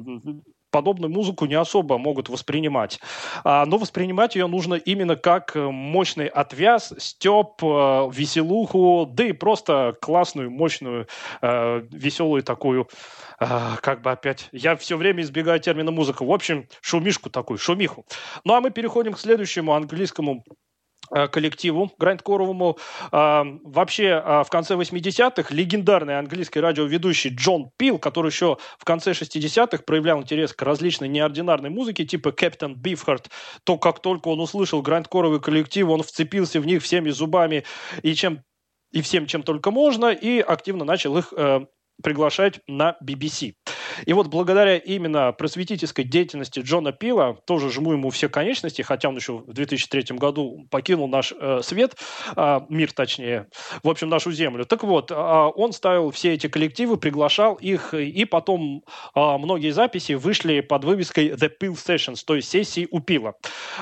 подобную 0.71 1.11
музыку 1.11 1.45
не 1.45 1.55
особо 1.55 1.97
могут 1.97 2.29
воспринимать. 2.29 2.99
А, 3.43 3.65
но 3.65 3.77
воспринимать 3.77 4.35
ее 4.35 4.47
нужно 4.47 4.75
именно 4.75 5.15
как 5.15 5.55
э, 5.55 5.59
мощный 5.59 6.27
отвяз, 6.27 6.93
степ, 6.97 7.61
э, 7.61 8.09
веселуху, 8.11 9.07
да 9.11 9.25
и 9.25 9.31
просто 9.31 9.95
классную, 10.01 10.51
мощную, 10.51 11.07
э, 11.41 11.81
веселую 11.91 12.43
такую, 12.43 12.87
как 13.39 14.01
бы 14.01 14.11
опять... 14.11 14.49
Я 14.51 14.75
все 14.75 14.97
время 14.97 15.23
избегаю 15.23 15.59
термина 15.61 15.91
музыка. 15.91 16.25
В 16.25 16.31
общем, 16.31 16.67
шумишку 16.81 17.29
такую, 17.29 17.57
шумиху. 17.57 18.05
Ну 18.43 18.53
а 18.53 18.59
мы 18.59 18.69
переходим 18.69 19.13
к 19.13 19.19
следующему 19.19 19.73
английскому 19.73 20.43
коллективу 21.09 21.91
грайндкоровому. 21.97 22.77
А, 23.11 23.45
вообще, 23.63 24.21
а, 24.23 24.43
в 24.43 24.49
конце 24.49 24.75
80-х 24.75 25.53
легендарный 25.53 26.17
английский 26.17 26.59
радиоведущий 26.59 27.33
Джон 27.33 27.71
Пил, 27.77 27.99
который 27.99 28.27
еще 28.27 28.57
в 28.77 28.85
конце 28.85 29.11
60-х 29.11 29.83
проявлял 29.83 30.21
интерес 30.21 30.53
к 30.53 30.61
различной 30.61 31.07
неординарной 31.07 31.69
музыке, 31.69 32.05
типа 32.05 32.31
Captain 32.31 32.75
Beefheart, 32.75 33.29
то 33.63 33.77
как 33.77 34.01
только 34.01 34.27
он 34.29 34.39
услышал 34.39 34.81
грайндкоровый 34.81 35.39
коллектив, 35.39 35.87
он 35.89 36.03
вцепился 36.03 36.59
в 36.59 36.65
них 36.65 36.83
всеми 36.83 37.09
зубами 37.09 37.63
и 38.03 38.13
чем 38.13 38.43
и 38.91 39.01
всем, 39.01 39.27
чем 39.27 39.43
только 39.43 39.71
можно, 39.71 40.11
и 40.11 40.39
активно 40.39 40.83
начал 40.83 41.17
их 41.17 41.31
э, 41.35 41.65
приглашать 42.01 42.59
на 42.67 42.97
BBC. 43.03 43.53
И 44.05 44.13
вот 44.13 44.27
благодаря 44.27 44.77
именно 44.77 45.31
просветительской 45.31 46.03
деятельности 46.03 46.59
Джона 46.59 46.91
Пила, 46.91 47.37
тоже 47.45 47.71
жму 47.71 47.93
ему 47.93 48.09
все 48.09 48.29
конечности, 48.29 48.81
хотя 48.81 49.09
он 49.09 49.15
еще 49.15 49.37
в 49.39 49.53
2003 49.53 50.17
году 50.17 50.67
покинул 50.69 51.07
наш 51.07 51.33
э, 51.39 51.61
свет, 51.63 51.95
э, 52.35 52.59
мир 52.69 52.91
точнее, 52.91 53.47
в 53.83 53.89
общем, 53.89 54.09
нашу 54.09 54.31
землю. 54.31 54.65
Так 54.65 54.83
вот, 54.83 55.11
э, 55.11 55.15
он 55.15 55.73
ставил 55.73 56.11
все 56.11 56.33
эти 56.33 56.47
коллективы, 56.47 56.97
приглашал 56.97 57.55
их, 57.55 57.93
и 57.93 58.25
потом 58.25 58.83
э, 59.15 59.37
многие 59.37 59.71
записи 59.71 60.13
вышли 60.13 60.61
под 60.61 60.83
вывеской 60.83 61.29
The 61.29 61.51
Pill 61.59 61.73
Sessions, 61.73 62.23
то 62.25 62.35
есть 62.35 62.49
сессии 62.49 62.87
у 62.91 62.99
Пила. 62.99 63.33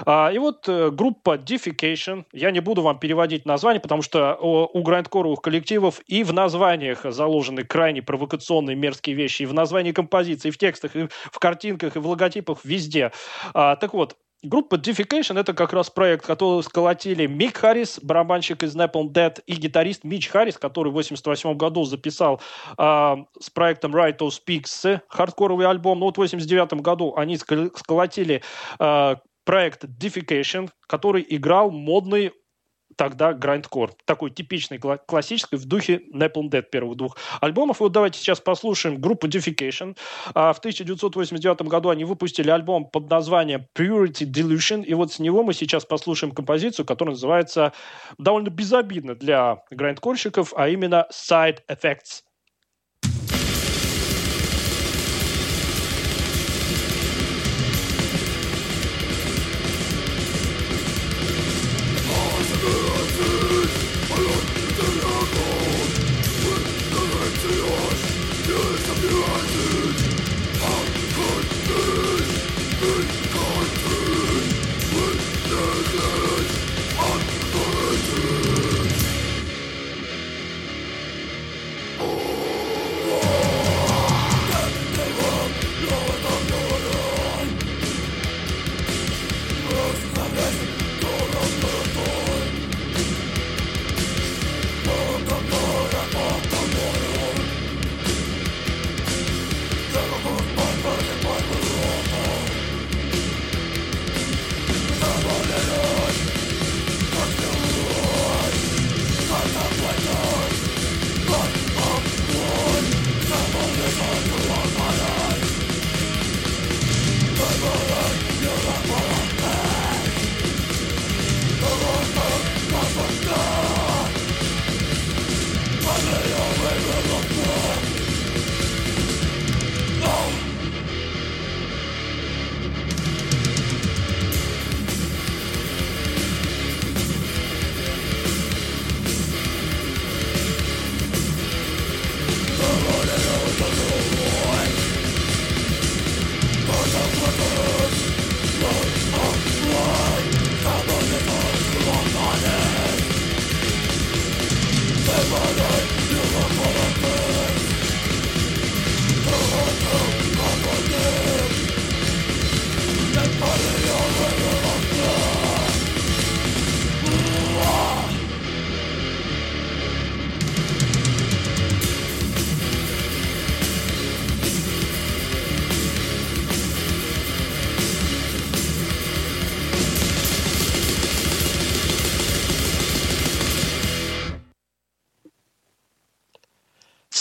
Э, 0.05 0.33
и 0.33 0.38
вот 0.38 0.67
э, 0.67 0.91
группа 0.91 1.38
Defecation, 1.38 2.25
я 2.33 2.51
не 2.51 2.59
буду 2.59 2.81
вам 2.81 3.00
переводить 3.00 3.45
название, 3.45 3.79
потому 3.79 4.01
что 4.01 4.36
у 4.38 4.81
грандкоровых 4.81 5.41
коллективов 5.41 6.01
и 6.07 6.24
в 6.24 6.33
названиях 6.33 7.03
заложены 7.03 7.63
крайне 7.63 8.01
провокационные 8.01 8.75
мерзкие 8.75 9.15
вещи, 9.15 9.43
и 9.43 9.45
в 9.45 9.53
названии 9.53 9.91
композиции, 10.07 10.47
и 10.47 10.51
в 10.51 10.57
текстах, 10.57 10.95
и 10.95 11.07
в 11.07 11.39
картинках, 11.39 11.95
и 11.95 11.99
в 11.99 12.07
логотипах, 12.07 12.63
везде. 12.63 13.11
А, 13.53 13.75
так 13.75 13.93
вот, 13.93 14.17
Группа 14.43 14.75
Defecation— 14.75 15.39
это 15.39 15.55
как 15.55 15.73
раз 15.73 15.89
проект, 15.89 16.23
который 16.23 16.61
сколотили 16.61 17.25
Мик 17.25 17.57
Харрис, 17.57 17.99
барабанщик 17.99 18.61
из 18.61 18.75
Napalm 18.75 19.11
Dead, 19.11 19.41
и 19.47 19.55
гитарист 19.55 20.03
Мич 20.03 20.27
Харрис, 20.27 20.59
который 20.59 20.89
в 20.89 20.95
1988 20.95 21.57
году 21.57 21.85
записал 21.85 22.39
э, 22.77 23.15
с 23.39 23.49
проектом 23.49 23.95
Right 23.95 24.15
to 24.15 24.29
Speaks 24.29 25.01
хардкоровый 25.09 25.65
альбом. 25.65 25.99
Ну 25.99 26.05
вот 26.05 26.17
в 26.17 26.21
1989 26.21 26.83
году 26.83 27.15
они 27.17 27.35
сколотили 27.35 28.43
э, 28.79 29.15
проект 29.43 29.85
Defecation, 29.85 30.69
который 30.85 31.25
играл 31.27 31.71
модный 31.71 32.31
тогда 32.98 33.34
грандкор. 33.34 33.94
Такой 34.06 34.32
типичный, 34.32 34.80
классический, 34.80 35.56
в 35.56 35.66
духе 35.66 36.01
Napalm 36.13 36.50
Dead 36.50 36.63
первых 36.63 36.98
двух 36.98 37.18
альбомов. 37.39 37.80
И 37.80 37.84
вот 37.84 37.92
давайте 37.94 38.20
сейчас 38.20 38.42
послушаем 38.42 39.00
группу 39.00 39.27
Defecation. 39.27 39.96
А, 40.34 40.51
в 40.51 40.60
1989 40.60 41.62
году 41.62 41.89
они 41.89 42.04
выпустили 42.04 42.50
альбом 42.50 42.86
под 42.86 43.10
названием 43.10 43.66
Purity 43.75 44.25
Delusion. 44.30 44.84
И 44.84 44.94
вот 44.94 45.13
с 45.13 45.20
него 45.20 45.44
мы 45.44 45.54
сейчас 45.54 45.86
послушаем 45.86 46.34
композицию, 46.34 46.86
которая 46.86 47.13
называется 47.13 47.72
довольно 48.18 48.50
безобидно 48.50 49.16
для 49.16 49.63
грандкорщиков, 49.72 50.54
а 50.58 50.68
именно 50.68 51.08
Side 51.12 51.60
Effects. 51.70 52.26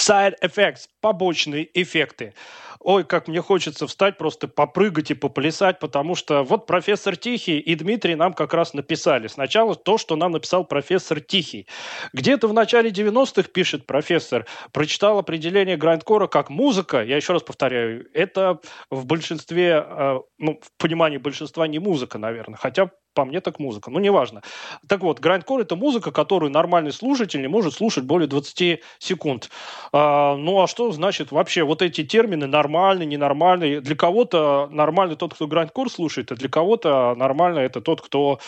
Side 0.07 0.35
effects, 0.43 0.87
побочные 1.01 1.69
эффекты. 1.75 2.35
Ой, 2.79 3.03
как 3.03 3.27
мне 3.27 3.43
хочется 3.43 3.89
встать, 3.89 4.17
просто 4.19 4.47
попрыгать 4.47 5.11
и 5.11 5.15
поплясать, 5.15 5.81
потому 5.81 6.15
что 6.15 6.45
вот 6.45 6.67
профессор 6.67 7.17
Тихий 7.17 7.59
и 7.59 7.75
Дмитрий 7.75 8.15
нам 8.15 8.33
как 8.33 8.55
раз 8.55 8.75
написали. 8.75 9.27
Сначала 9.27 9.75
то, 9.75 9.99
что 9.99 10.15
нам 10.15 10.33
написал 10.33 10.65
профессор 10.65 11.21
Тихий. 11.21 11.67
Где-то 12.13 12.47
в 12.47 12.53
начале 12.53 12.91
90-х, 12.91 13.49
пишет 13.53 13.87
профессор, 13.87 14.47
прочитал 14.73 15.19
определение 15.19 15.77
грандкора 15.77 16.29
как 16.29 16.51
музыка. 16.51 17.03
Я 17.03 17.17
еще 17.17 17.33
раз 17.33 17.43
повторяю, 17.43 18.09
это 18.15 18.61
в 18.91 19.07
большинстве, 19.07 19.85
э, 19.85 20.21
ну, 20.39 20.61
в 20.63 20.81
понимании 20.81 21.19
большинства 21.19 21.67
не 21.67 21.81
музыка, 21.81 22.19
наверное. 22.19 22.59
Хотя 22.59 22.91
по 23.17 23.25
мне 23.25 23.41
так 23.41 23.59
музыка. 23.59 23.91
Ну, 23.91 23.99
неважно. 23.99 24.43
Так 24.89 25.01
вот, 25.01 25.19
грандкор– 25.19 25.61
это 25.63 25.75
музыка, 25.75 26.13
которую 26.13 26.53
нормальный 26.53 26.93
слушатель 26.93 27.41
не 27.41 27.49
может 27.49 27.75
слушать 27.75 28.05
более 28.05 28.29
20 28.29 28.81
секунд. 29.01 29.51
А, 29.93 30.37
ну, 30.37 30.63
а 30.63 30.69
что 30.69 30.93
значит 30.93 31.33
вообще 31.33 31.65
вот 31.65 31.83
эти 31.83 32.05
термины 32.05 32.47
нормальный, 32.47 33.07
ненормальный? 33.07 33.81
Для 33.81 33.97
кого-то 33.97 34.69
нормальный 34.71 35.17
тот, 35.17 35.35
кто 35.35 35.49
грандкор 35.49 35.91
слушает, 35.91 36.31
а 36.31 36.37
для 36.37 36.49
кого-то 36.49 37.15
нормально 37.17 37.61
это 37.61 37.81
тот, 37.81 38.01
кто 38.01 38.39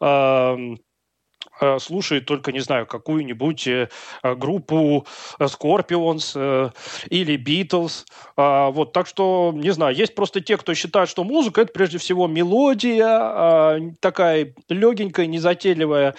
Э, 0.00 0.56
слушает 1.78 2.26
только, 2.26 2.52
не 2.52 2.60
знаю, 2.60 2.86
какую-нибудь 2.86 3.66
э, 3.66 3.88
группу 4.22 5.06
э, 5.38 5.44
Scorpions 5.44 6.72
или 7.08 7.36
Beatles. 7.36 8.04
А, 8.36 8.70
вот, 8.70 8.92
так 8.92 9.06
что, 9.06 9.52
не 9.54 9.70
знаю, 9.70 9.94
есть 9.94 10.14
просто 10.14 10.40
те, 10.40 10.56
кто 10.56 10.74
считает, 10.74 11.08
что 11.08 11.24
музыка– 11.24 11.60
это 11.62 11.72
прежде 11.72 11.98
всего 11.98 12.26
мелодия, 12.26 13.06
а, 13.08 13.80
такая 14.00 14.54
легенькая, 14.68 15.26
незатейливая 15.26 16.14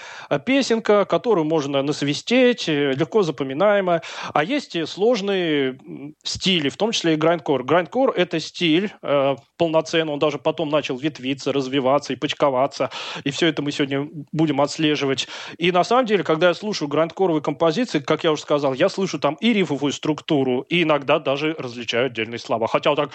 песенка, 0.45 1.05
которую 1.05 1.45
можно 1.45 1.81
насвистеть, 1.81 2.67
легко 2.67 3.23
запоминаемая. 3.23 4.01
А 4.33 4.43
есть 4.43 4.87
сложные 4.87 5.79
стили, 6.23 6.69
в 6.69 6.77
том 6.77 6.91
числе 6.91 7.13
и 7.13 7.17
грандкор. 7.17 7.63
Грандкор– 7.63 8.13
это 8.15 8.39
стиль 8.39 8.91
полноценный, 9.57 10.13
он 10.13 10.19
даже 10.19 10.37
потом 10.37 10.69
начал 10.69 10.97
ветвиться, 10.97 11.51
развиваться 11.51 12.13
и 12.13 12.15
почковаться. 12.15 12.89
И 13.23 13.31
все 13.31 13.47
это 13.47 13.61
мы 13.61 13.71
сегодня 13.71 14.07
будем 14.31 14.61
отслеживать 14.61 15.26
и 15.57 15.71
на 15.71 15.83
самом 15.83 16.05
деле, 16.05 16.23
когда 16.23 16.49
я 16.49 16.53
слушаю 16.53 16.87
грандкоровые 16.87 17.41
композиции, 17.41 17.99
как 17.99 18.23
я 18.23 18.31
уже 18.31 18.41
сказал, 18.41 18.73
я 18.73 18.89
слышу 18.89 19.19
там 19.19 19.35
и 19.35 19.53
рифовую 19.53 19.93
структуру, 19.93 20.61
и 20.61 20.83
иногда 20.83 21.19
даже 21.19 21.55
различаю 21.57 22.07
отдельные 22.07 22.39
слова. 22.39 22.67
Хотя 22.67 22.91
вот 22.91 22.95
так 22.97 23.11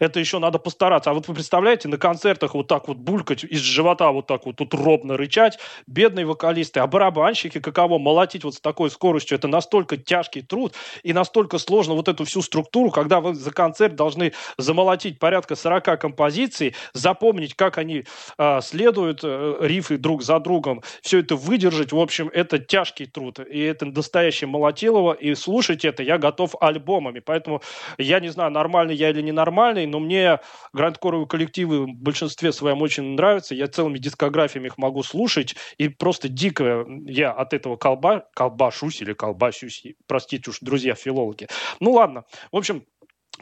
это 0.00 0.18
еще 0.18 0.40
надо 0.40 0.58
постараться. 0.58 1.10
А 1.10 1.14
вот 1.14 1.28
вы 1.28 1.34
представляете, 1.34 1.86
на 1.86 1.98
концертах 1.98 2.54
вот 2.54 2.66
так 2.66 2.88
вот 2.88 2.96
булькать 2.96 3.44
из 3.44 3.60
живота 3.60 4.10
вот 4.10 4.26
так 4.26 4.46
вот 4.46 4.56
тут 4.56 4.74
робно 4.74 5.16
рычать, 5.16 5.58
бедные 5.86 6.26
вокалисты, 6.26 6.80
а 6.80 6.86
барабанщики 6.88 7.60
каково 7.60 7.98
молотить 7.98 8.42
вот 8.42 8.54
с 8.54 8.60
такой 8.60 8.90
скоростью, 8.90 9.38
это 9.38 9.46
настолько 9.46 9.96
тяжкий 9.96 10.42
труд 10.42 10.74
и 11.02 11.12
настолько 11.12 11.58
сложно 11.58 11.94
вот 11.94 12.08
эту 12.08 12.24
всю 12.24 12.42
структуру, 12.42 12.90
когда 12.90 13.20
вы 13.20 13.34
за 13.34 13.52
концерт 13.52 13.94
должны 13.94 14.32
замолотить 14.56 15.18
порядка 15.18 15.54
40 15.54 16.00
композиций, 16.00 16.74
запомнить, 16.94 17.54
как 17.54 17.78
они 17.78 18.04
э, 18.38 18.60
следуют, 18.62 19.20
э, 19.22 19.56
рифы 19.60 19.98
друг 19.98 20.22
за 20.22 20.40
другом, 20.40 20.82
все 21.02 21.18
это 21.18 21.36
выдержать, 21.36 21.92
в 21.92 21.98
общем, 21.98 22.30
это 22.32 22.58
тяжкий 22.58 23.06
труд, 23.06 23.38
и 23.38 23.60
это 23.60 23.84
настоящее 23.84 24.48
молотилово, 24.48 25.12
и 25.12 25.34
слушать 25.34 25.84
это 25.84 26.02
я 26.02 26.16
готов 26.16 26.54
альбомами, 26.60 27.20
поэтому 27.20 27.60
я 27.98 28.20
не 28.20 28.28
знаю, 28.28 28.50
нормальный 28.50 28.94
я 28.94 29.10
или 29.10 29.20
ненормальный, 29.20 29.86
но 29.90 30.00
мне 30.00 30.40
грандкоровые 30.72 31.26
коллективы 31.26 31.86
в 31.86 31.94
большинстве 31.94 32.52
своем 32.52 32.82
очень 32.82 33.14
нравятся, 33.14 33.54
я 33.54 33.66
целыми 33.66 33.98
дискографиями 33.98 34.68
их 34.68 34.78
могу 34.78 35.02
слушать, 35.02 35.56
и 35.78 35.88
просто 35.88 36.28
дико 36.28 36.86
я 37.06 37.32
от 37.32 37.52
этого 37.52 37.76
колба, 37.76 38.28
колбашусь 38.34 39.02
или 39.02 39.12
колбасюсь, 39.12 39.84
простите 40.06 40.50
уж, 40.50 40.58
друзья 40.60 40.94
филологи. 40.94 41.48
Ну 41.80 41.92
ладно, 41.92 42.24
в 42.52 42.56
общем, 42.56 42.84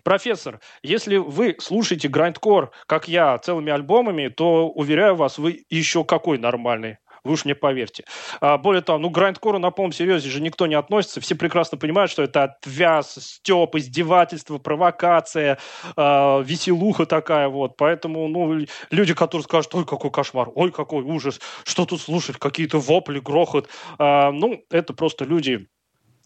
Профессор, 0.04 0.60
если 0.82 1.16
вы 1.16 1.56
слушаете 1.58 2.08
грандкор, 2.08 2.70
как 2.86 3.08
я, 3.08 3.36
целыми 3.38 3.72
альбомами, 3.72 4.28
то, 4.28 4.68
уверяю 4.68 5.16
вас, 5.16 5.38
вы 5.38 5.64
еще 5.70 6.04
какой 6.04 6.38
нормальный. 6.38 6.98
Вы 7.24 7.32
уж 7.32 7.44
мне 7.44 7.54
поверьте. 7.54 8.04
А, 8.40 8.58
более 8.58 8.82
того, 8.82 8.98
ну, 8.98 9.10
грандкору 9.10 9.58
на 9.58 9.70
полном 9.70 9.92
серьезе 9.92 10.28
же 10.28 10.40
никто 10.40 10.66
не 10.66 10.74
относится. 10.74 11.20
Все 11.20 11.34
прекрасно 11.34 11.78
понимают, 11.78 12.10
что 12.10 12.22
это 12.22 12.44
отвяз, 12.44 13.14
степ, 13.14 13.74
издевательство, 13.76 14.58
провокация, 14.58 15.58
э, 15.96 16.42
веселуха 16.44 17.06
такая 17.06 17.48
вот. 17.48 17.76
Поэтому, 17.76 18.28
ну, 18.28 18.64
люди, 18.90 19.14
которые 19.14 19.44
скажут, 19.44 19.74
ой, 19.74 19.84
какой 19.84 20.10
кошмар, 20.10 20.48
ой, 20.54 20.70
какой 20.70 21.02
ужас, 21.02 21.40
что 21.64 21.84
тут 21.86 22.00
слушать, 22.00 22.36
какие-то 22.38 22.78
вопли, 22.78 23.20
грохот. 23.20 23.68
Э, 23.98 24.30
ну, 24.30 24.62
это 24.70 24.92
просто 24.94 25.24
люди, 25.24 25.66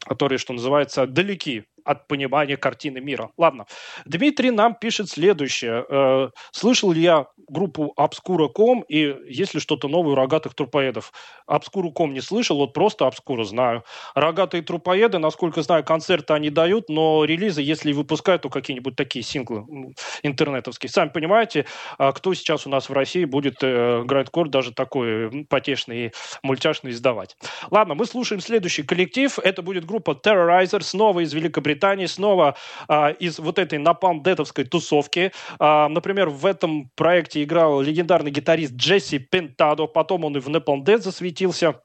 которые, 0.07 0.38
что 0.38 0.52
называется, 0.52 1.07
далеки 1.07 1.64
от 1.85 2.09
понимания 2.09 2.57
картины 2.57 3.01
мира. 3.01 3.31
Ладно. 3.37 3.66
Дмитрий 4.05 4.51
нам 4.51 4.75
пишет 4.75 5.09
следующее. 5.09 5.85
Э, 5.88 6.29
слышал 6.53 6.92
ли 6.92 7.03
я 7.03 7.27
группу 7.49 7.92
Obscura.com 7.99 8.85
и 8.88 9.16
есть 9.29 9.55
ли 9.55 9.61
что-то 9.61 9.88
новое 9.88 10.12
у 10.12 10.14
рогатых 10.14 10.55
трупоедов? 10.55 11.12
Obscura.com 11.49 12.12
не 12.12 12.21
слышал, 12.21 12.57
вот 12.57 12.73
просто 12.73 13.07
Obscura 13.07 13.45
знаю. 13.45 13.85
Рогатые 14.14 14.62
трупоеды, 14.62 15.18
насколько 15.18 15.62
знаю, 15.62 15.85
концерты 15.85 16.35
они 16.35 16.51
дают, 16.51 16.88
но 16.88 17.25
релизы, 17.25 17.62
если 17.62 17.92
выпускают, 17.92 18.42
то 18.42 18.49
какие-нибудь 18.49 18.97
такие 18.97 19.23
синглы 19.23 19.95
интернетовские. 20.23 20.90
Сами 20.90 21.11
понимаете, 21.11 21.66
а 21.99 22.12
кто 22.12 22.35
сейчас 22.35 22.66
у 22.66 22.71
нас 22.71 22.88
в 22.88 22.92
России 22.92 23.25
будет 23.25 23.57
э, 23.62 24.03
Грандкор 24.05 24.49
даже 24.49 24.73
такой 24.73 25.47
потешный 25.49 26.07
и 26.07 26.12
мультяшный 26.42 26.90
издавать. 26.92 27.37
Ладно, 27.71 27.95
мы 27.95 28.07
слушаем 28.07 28.40
следующий 28.40 28.83
коллектив. 28.83 29.38
Это 29.38 29.62
будет 29.62 29.85
группа 29.85 30.12
Terrorizer, 30.12 30.83
снова 30.83 31.21
из 31.21 31.33
Великобритании 31.33 31.71
Британии 31.72 32.06
снова 32.06 32.54
а, 32.87 33.08
из 33.11 33.38
вот 33.38 33.58
этой 33.58 33.78
напалм-детовской 33.78 34.64
тусовки. 34.64 35.32
А, 35.58 35.88
например, 35.88 36.28
в 36.28 36.44
этом 36.44 36.90
проекте 36.94 37.42
играл 37.42 37.80
легендарный 37.80 38.30
гитарист 38.30 38.74
Джесси 38.74 39.18
Пентадо, 39.18 39.87
потом 39.87 40.24
он 40.24 40.37
и 40.37 40.40
в 40.40 40.48
Napalm 40.48 40.85
Death 40.85 41.00
засветился 41.00 41.80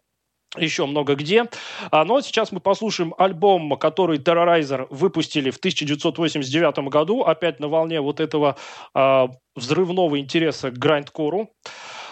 еще 0.57 0.85
много 0.85 1.15
где. 1.15 1.45
А, 1.89 2.03
но 2.03 2.19
сейчас 2.19 2.51
мы 2.51 2.59
послушаем 2.59 3.13
альбом, 3.17 3.77
который 3.77 4.17
Terrorizer 4.17 4.87
выпустили 4.89 5.51
в 5.51 5.57
1989 5.57 6.89
году, 6.89 7.21
опять 7.21 7.61
на 7.61 7.69
волне 7.69 8.01
вот 8.01 8.19
этого 8.19 8.57
а, 8.93 9.29
взрывного 9.55 10.19
интереса 10.19 10.69
к 10.71 10.77
грандкору. 10.77 11.49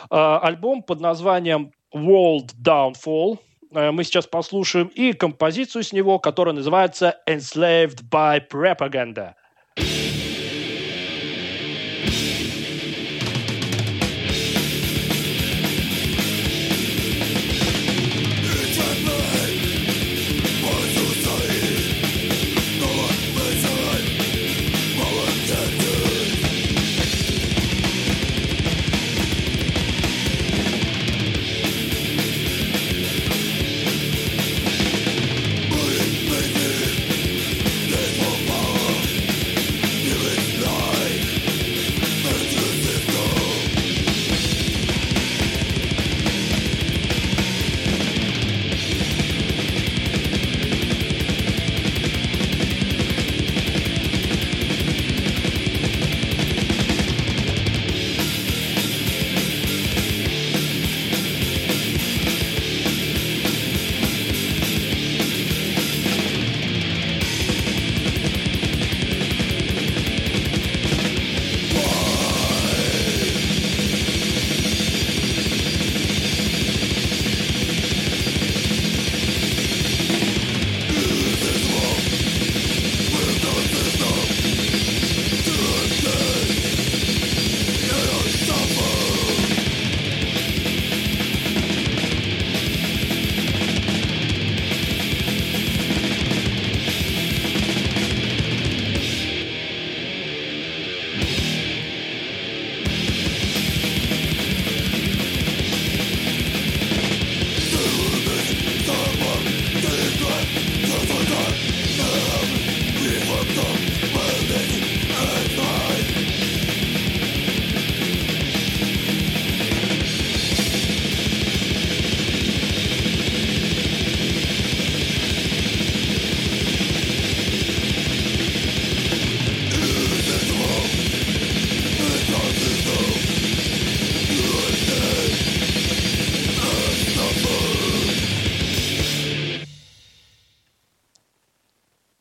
А, 0.10 0.40
альбом 0.40 0.82
под 0.82 1.02
названием 1.02 1.72
World 1.94 2.52
Downfall– 2.64 3.40
Э, 3.55 3.55
мы 3.72 4.04
сейчас 4.04 4.28
послушаем 4.28 4.88
и 4.88 5.14
композицию 5.14 5.84
с 5.84 5.94
него, 5.94 6.20
которая 6.20 6.56
называется 6.56 7.18
«Enslaved 7.28 8.10
by 8.10 8.42
Propaganda». 8.50 9.34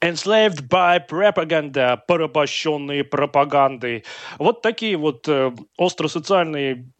Enslaved 0.04 0.68
by 0.68 1.00
propaganda, 1.08 1.96
порабощенные 2.06 3.04
пропагандой. 3.04 4.04
Вот 4.38 4.60
такие 4.60 4.98
вот 4.98 5.26
э, 5.28 5.50
остросоциальные 5.78 6.92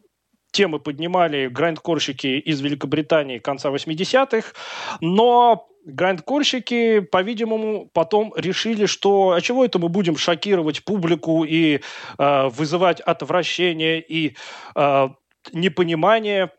темы 0.51 0.79
поднимали 0.79 1.47
грандкорщики 1.47 2.39
из 2.39 2.61
Великобритании 2.61 3.37
конца 3.37 3.69
80-х, 3.69 4.53
но 5.01 5.67
грандкорщики, 5.85 7.01
по-видимому, 7.01 7.91
потом 7.93 8.33
решили, 8.35 8.87
что 8.87 9.33
а 9.33 9.41
чего 9.41 9.63
это 9.63 9.77
мы 9.77 9.89
будем 9.89 10.17
шокировать 10.17 10.83
публику 10.83 11.43
и 11.43 11.81
э, 12.17 12.47
вызывать 12.47 13.01
отвращение 13.01 14.01
и 14.01 14.35
э, 14.75 15.09
непонимание 15.53 16.49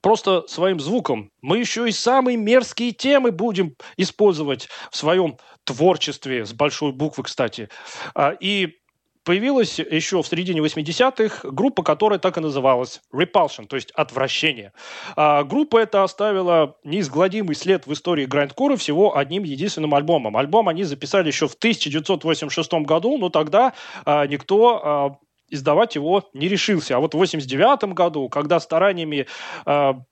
просто 0.00 0.44
своим 0.46 0.80
звуком. 0.80 1.30
Мы 1.42 1.58
еще 1.58 1.88
и 1.88 1.92
самые 1.92 2.36
мерзкие 2.36 2.92
темы 2.92 3.32
будем 3.32 3.76
использовать 3.96 4.68
в 4.90 4.96
своем 4.96 5.36
творчестве, 5.64 6.46
с 6.46 6.52
большой 6.52 6.92
буквы, 6.92 7.24
кстати. 7.24 7.68
А, 8.14 8.30
и 8.30 8.80
появилась 9.24 9.78
еще 9.78 10.22
в 10.22 10.26
середине 10.26 10.60
80-х 10.60 11.48
группа, 11.50 11.82
которая 11.82 12.18
так 12.18 12.38
и 12.38 12.40
называлась 12.40 13.00
Repulsion, 13.14 13.66
то 13.66 13.76
есть 13.76 13.90
отвращение. 13.92 14.72
А 15.16 15.44
группа 15.44 15.78
эта 15.78 16.02
оставила 16.02 16.76
неизгладимый 16.84 17.54
след 17.54 17.86
в 17.86 17.92
истории 17.92 18.24
грандкора 18.24 18.76
всего 18.76 19.16
одним 19.16 19.44
единственным 19.44 19.94
альбомом. 19.94 20.36
Альбом 20.36 20.68
они 20.68 20.84
записали 20.84 21.28
еще 21.28 21.48
в 21.48 21.54
1986 21.54 22.72
году, 22.84 23.18
но 23.18 23.28
тогда 23.28 23.74
а, 24.04 24.26
никто 24.26 25.18
издавать 25.50 25.94
его 25.94 26.28
не 26.32 26.48
решился. 26.48 26.96
А 26.96 27.00
вот 27.00 27.14
в 27.14 27.18
89 27.18 27.94
году, 27.94 28.28
когда 28.28 28.60
стараниями 28.60 29.26
а, 29.66 30.02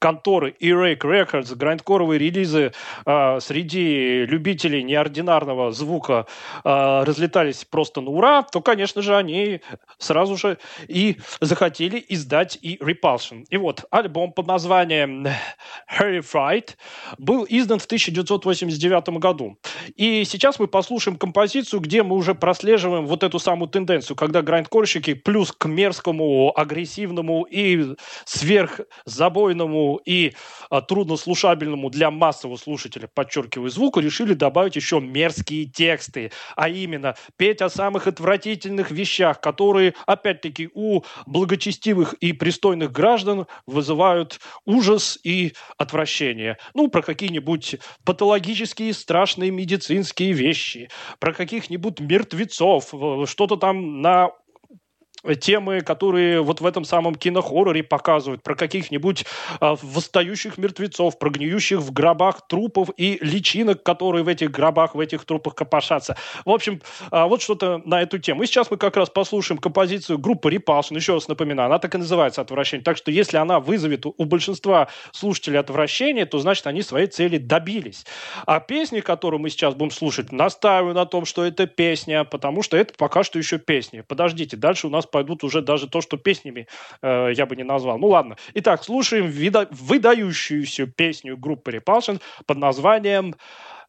конторы 0.00 0.56
Erake 0.60 1.02
Records, 1.02 1.54
грандкоровые 1.54 2.18
релизы 2.18 2.72
э, 3.06 3.38
среди 3.40 4.24
любителей 4.24 4.82
неординарного 4.82 5.70
звука 5.70 6.26
э, 6.64 7.04
разлетались 7.04 7.64
просто 7.64 8.00
на 8.00 8.10
ура, 8.10 8.42
то, 8.42 8.62
конечно 8.62 9.02
же, 9.02 9.14
они 9.14 9.60
сразу 9.98 10.36
же 10.36 10.58
и 10.88 11.18
захотели 11.40 12.04
издать 12.08 12.58
и 12.62 12.76
Repulsion. 12.78 13.44
И 13.50 13.58
вот 13.58 13.84
альбом 13.90 14.32
под 14.32 14.46
названием 14.46 15.26
Harry 15.86 16.20
Fright 16.20 16.76
был 17.18 17.46
издан 17.48 17.78
в 17.78 17.84
1989 17.84 19.20
году. 19.20 19.58
И 19.96 20.24
сейчас 20.24 20.58
мы 20.58 20.66
послушаем 20.66 21.18
композицию, 21.18 21.80
где 21.80 22.02
мы 22.02 22.16
уже 22.16 22.34
прослеживаем 22.34 23.06
вот 23.06 23.22
эту 23.22 23.38
самую 23.38 23.68
тенденцию, 23.68 24.16
когда 24.16 24.40
грандкорщики 24.40 25.12
плюс 25.12 25.52
к 25.52 25.66
мерзкому, 25.66 26.58
агрессивному 26.58 27.42
и 27.42 27.96
сверхзабойному 28.24 29.89
и 29.98 30.34
а, 30.70 30.80
труднослушабельному 30.80 31.90
для 31.90 32.10
массового 32.10 32.56
слушателя, 32.56 33.08
подчеркиваю, 33.12 33.70
звуку, 33.70 34.00
решили 34.00 34.34
добавить 34.34 34.76
еще 34.76 35.00
мерзкие 35.00 35.66
тексты, 35.66 36.32
а 36.56 36.68
именно 36.68 37.14
петь 37.36 37.62
о 37.62 37.68
самых 37.68 38.06
отвратительных 38.06 38.90
вещах, 38.90 39.40
которые, 39.40 39.94
опять-таки, 40.06 40.68
у 40.74 41.02
благочестивых 41.26 42.14
и 42.14 42.32
пристойных 42.32 42.92
граждан 42.92 43.46
вызывают 43.66 44.40
ужас 44.64 45.18
и 45.24 45.52
отвращение. 45.78 46.58
Ну, 46.74 46.88
про 46.88 47.02
какие-нибудь 47.02 47.76
патологические 48.04 48.92
страшные 48.94 49.50
медицинские 49.50 50.32
вещи, 50.32 50.90
про 51.18 51.32
каких-нибудь 51.32 52.00
мертвецов, 52.00 52.92
что-то 53.26 53.56
там 53.56 54.02
на 54.02 54.30
темы, 55.40 55.80
которые 55.80 56.40
вот 56.42 56.60
в 56.60 56.66
этом 56.66 56.84
самом 56.84 57.14
кинохорроре 57.14 57.82
показывают, 57.82 58.42
про 58.42 58.54
каких-нибудь 58.54 59.24
э, 59.60 59.76
восстающих 59.82 60.58
мертвецов, 60.58 61.18
про 61.18 61.30
гниющих 61.30 61.78
в 61.78 61.92
гробах 61.92 62.46
трупов 62.46 62.90
и 62.96 63.18
личинок, 63.20 63.82
которые 63.82 64.24
в 64.24 64.28
этих 64.28 64.50
гробах, 64.50 64.94
в 64.94 65.00
этих 65.00 65.24
трупах 65.24 65.54
копошатся. 65.54 66.16
В 66.44 66.50
общем, 66.50 66.80
э, 67.10 67.24
вот 67.24 67.42
что-то 67.42 67.82
на 67.84 68.02
эту 68.02 68.18
тему. 68.18 68.42
И 68.42 68.46
сейчас 68.46 68.70
мы 68.70 68.76
как 68.76 68.96
раз 68.96 69.10
послушаем 69.10 69.58
композицию 69.58 70.18
группы 70.18 70.50
Repulsion. 70.50 70.96
Еще 70.96 71.14
раз 71.14 71.28
напоминаю, 71.28 71.66
она 71.66 71.78
так 71.78 71.94
и 71.94 71.98
называется 71.98 72.40
«Отвращение». 72.40 72.84
Так 72.84 72.96
что 72.96 73.10
если 73.10 73.36
она 73.36 73.60
вызовет 73.60 74.06
у 74.06 74.24
большинства 74.24 74.88
слушателей 75.12 75.58
отвращение, 75.58 76.26
то 76.26 76.38
значит 76.38 76.66
они 76.66 76.82
своей 76.82 77.06
цели 77.06 77.38
добились. 77.38 78.06
А 78.46 78.60
песни, 78.60 79.00
которую 79.00 79.40
мы 79.40 79.50
сейчас 79.50 79.74
будем 79.74 79.90
слушать, 79.90 80.32
настаиваю 80.32 80.94
на 80.94 81.06
том, 81.06 81.24
что 81.24 81.44
это 81.44 81.66
песня, 81.66 82.24
потому 82.24 82.62
что 82.62 82.76
это 82.76 82.94
пока 82.96 83.22
что 83.22 83.38
еще 83.38 83.58
песня. 83.58 84.02
Подождите, 84.06 84.56
дальше 84.56 84.86
у 84.86 84.90
нас 84.90 85.06
пойдут 85.10 85.44
уже 85.44 85.62
даже 85.62 85.88
то, 85.88 86.00
что 86.00 86.16
песнями 86.16 86.66
э, 87.02 87.32
я 87.34 87.46
бы 87.46 87.56
не 87.56 87.64
назвал. 87.64 87.98
Ну 87.98 88.08
ладно. 88.08 88.36
Итак, 88.54 88.84
слушаем 88.84 89.26
вида- 89.26 89.68
выдающуюся 89.70 90.86
песню 90.86 91.36
группы 91.36 91.72
Repulsion 91.72 92.20
под 92.46 92.58
названием 92.58 93.34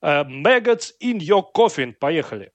э, 0.02 0.24
Maggots 0.24 0.92
in 1.02 1.20
Your 1.20 1.44
Coffin. 1.56 1.94
Поехали. 1.94 2.52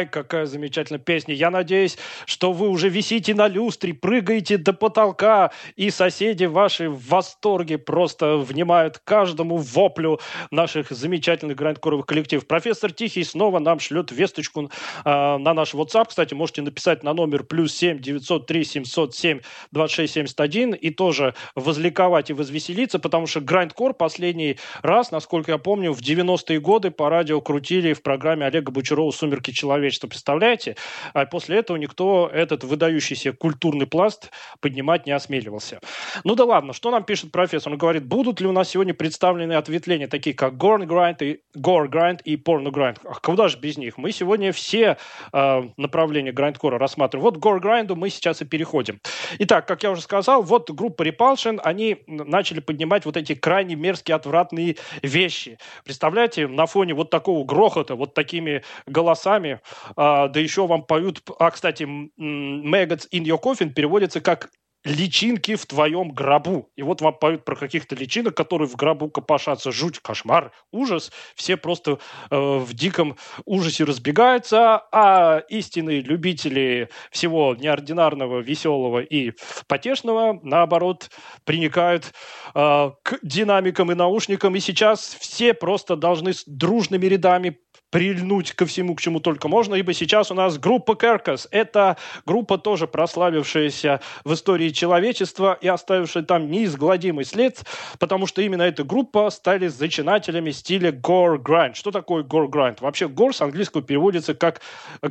Ай, 0.00 0.06
какая 0.06 0.46
замечательная 0.46 0.98
песня. 0.98 1.34
Я 1.34 1.50
надеюсь, 1.50 1.98
что 2.24 2.52
вы 2.52 2.70
уже 2.70 2.88
висите 2.88 3.34
на 3.34 3.48
люстре, 3.48 3.92
прыгаете 3.92 4.56
до 4.56 4.72
потолка, 4.72 5.50
и 5.76 5.90
соседи 5.90 6.46
ваши 6.46 6.88
в 6.88 7.06
восторге 7.08 7.76
просто 7.76 8.38
внимают 8.38 8.96
каждому 9.04 9.58
воплю 9.58 10.18
наших 10.50 10.90
замечательных 10.90 11.58
грандкоровых 11.58 12.06
коллективов. 12.06 12.46
Профессор 12.46 12.92
Тихий 12.92 13.24
снова 13.24 13.58
нам 13.58 13.78
шлет 13.78 14.10
весточку 14.10 14.70
э, 15.04 15.10
на 15.36 15.52
наш 15.52 15.74
WhatsApp. 15.74 16.06
Кстати, 16.08 16.32
можете 16.32 16.62
написать 16.62 17.02
на 17.02 17.12
номер 17.12 17.44
плюс 17.44 17.74
7 17.74 17.98
903 17.98 18.64
707 18.64 19.40
26 19.70 20.14
71 20.14 20.72
и 20.72 20.88
тоже 20.88 21.34
возликовать 21.54 22.30
и 22.30 22.32
возвеселиться, 22.32 22.98
потому 22.98 23.26
что 23.26 23.42
грандкор 23.42 23.92
последний 23.92 24.56
раз, 24.80 25.10
насколько 25.10 25.52
я 25.52 25.58
помню, 25.58 25.92
в 25.92 26.00
90-е 26.00 26.58
годы 26.58 26.90
по 26.90 27.10
радио 27.10 27.42
крутили 27.42 27.92
в 27.92 28.02
программе 28.02 28.46
Олега 28.46 28.72
Бочарова 28.72 29.10
«Сумерки 29.10 29.50
человека» 29.50 29.89
человечества, 29.90 30.08
представляете? 30.08 30.76
А 31.12 31.26
после 31.26 31.58
этого 31.58 31.76
никто 31.76 32.30
этот 32.32 32.64
выдающийся 32.64 33.32
культурный 33.32 33.86
пласт 33.86 34.30
поднимать 34.60 35.06
не 35.06 35.12
осмеливался. 35.12 35.80
Ну 36.24 36.34
да 36.34 36.44
ладно, 36.44 36.72
что 36.72 36.90
нам 36.90 37.04
пишет 37.04 37.32
профессор? 37.32 37.72
Он 37.72 37.78
говорит, 37.78 38.04
будут 38.04 38.40
ли 38.40 38.46
у 38.46 38.52
нас 38.52 38.70
сегодня 38.70 38.94
представлены 38.94 39.54
ответвления, 39.54 40.08
такие 40.08 40.34
как 40.34 40.54
Gorn 40.54 40.86
Grind 40.86 41.16
и, 41.20 41.40
Gore 41.56 41.88
Grind 41.88 42.20
и 42.24 42.36
Porno 42.36 42.70
Grind? 42.70 42.98
Ах, 43.04 43.20
куда 43.20 43.48
же 43.48 43.58
без 43.58 43.76
них? 43.76 43.98
Мы 43.98 44.12
сегодня 44.12 44.52
все 44.52 44.96
э, 45.32 45.62
направления 45.76 46.32
грайндкора 46.32 46.78
рассматриваем. 46.78 47.24
Вот 47.24 47.36
Gore 47.36 47.60
Grind 47.60 47.94
мы 47.94 48.10
сейчас 48.10 48.42
и 48.42 48.44
переходим. 48.44 49.00
Итак, 49.38 49.66
как 49.66 49.82
я 49.82 49.90
уже 49.90 50.02
сказал, 50.02 50.42
вот 50.42 50.70
группа 50.70 51.02
Repulsion, 51.02 51.60
они 51.62 51.98
начали 52.06 52.60
поднимать 52.60 53.04
вот 53.04 53.16
эти 53.16 53.34
крайне 53.34 53.74
мерзкие, 53.74 54.14
отвратные 54.14 54.76
вещи. 55.02 55.58
Представляете, 55.84 56.46
на 56.46 56.66
фоне 56.66 56.94
вот 56.94 57.10
такого 57.10 57.44
грохота, 57.44 57.94
вот 57.94 58.14
такими 58.14 58.62
голосами, 58.86 59.60
а, 59.96 60.28
да 60.28 60.40
еще 60.40 60.66
вам 60.66 60.84
поют... 60.84 61.22
А, 61.38 61.50
кстати, 61.50 61.84
Maggots 61.84 63.08
in 63.12 63.24
your 63.24 63.40
coffin 63.42 63.70
переводится 63.70 64.20
как 64.20 64.50
личинки 64.84 65.56
в 65.56 65.66
твоем 65.66 66.10
гробу. 66.10 66.70
И 66.76 66.82
вот 66.82 67.00
вам 67.02 67.14
поют 67.18 67.44
про 67.44 67.54
каких-то 67.54 67.94
личинок, 67.94 68.34
которые 68.34 68.68
в 68.68 68.76
гробу 68.76 69.10
копошатся. 69.10 69.72
Жуть, 69.72 69.98
кошмар, 69.98 70.52
ужас. 70.70 71.12
Все 71.34 71.56
просто 71.56 71.98
э, 72.30 72.36
в 72.36 72.72
диком 72.72 73.16
ужасе 73.44 73.84
разбегаются, 73.84 74.82
а 74.92 75.42
истинные 75.48 76.00
любители 76.00 76.88
всего 77.10 77.54
неординарного, 77.54 78.40
веселого 78.40 79.00
и 79.00 79.32
потешного, 79.66 80.40
наоборот, 80.42 81.10
приникают 81.44 82.12
э, 82.54 82.90
к 83.02 83.18
динамикам 83.22 83.92
и 83.92 83.94
наушникам. 83.94 84.56
И 84.56 84.60
сейчас 84.60 85.16
все 85.20 85.52
просто 85.52 85.96
должны 85.96 86.32
с 86.32 86.44
дружными 86.46 87.06
рядами 87.06 87.58
прильнуть 87.90 88.52
ко 88.52 88.66
всему, 88.66 88.94
к 88.94 89.00
чему 89.00 89.20
только 89.20 89.48
можно, 89.48 89.74
ибо 89.74 89.92
сейчас 89.92 90.30
у 90.30 90.34
нас 90.34 90.58
группа 90.58 90.94
Керкас. 90.94 91.48
Это 91.50 91.96
группа, 92.24 92.58
тоже 92.58 92.86
прославившаяся 92.86 94.00
в 94.24 94.32
истории 94.32 94.70
человечества 94.70 95.58
и 95.60 95.68
оставившая 95.68 96.22
там 96.22 96.50
неизгладимый 96.50 97.24
след, 97.24 97.62
потому 97.98 98.26
что 98.26 98.42
именно 98.42 98.62
эта 98.62 98.84
группа 98.84 99.28
стали 99.30 99.66
зачинателями 99.68 100.50
стиля 100.50 100.90
gore 100.90 101.38
grind. 101.38 101.74
Что 101.74 101.90
такое 101.90 102.22
gore 102.22 102.48
grind? 102.48 102.78
Вообще 102.80 103.06
gore 103.06 103.32
с 103.32 103.40
английского 103.40 103.82
переводится 103.82 104.34
как 104.34 104.60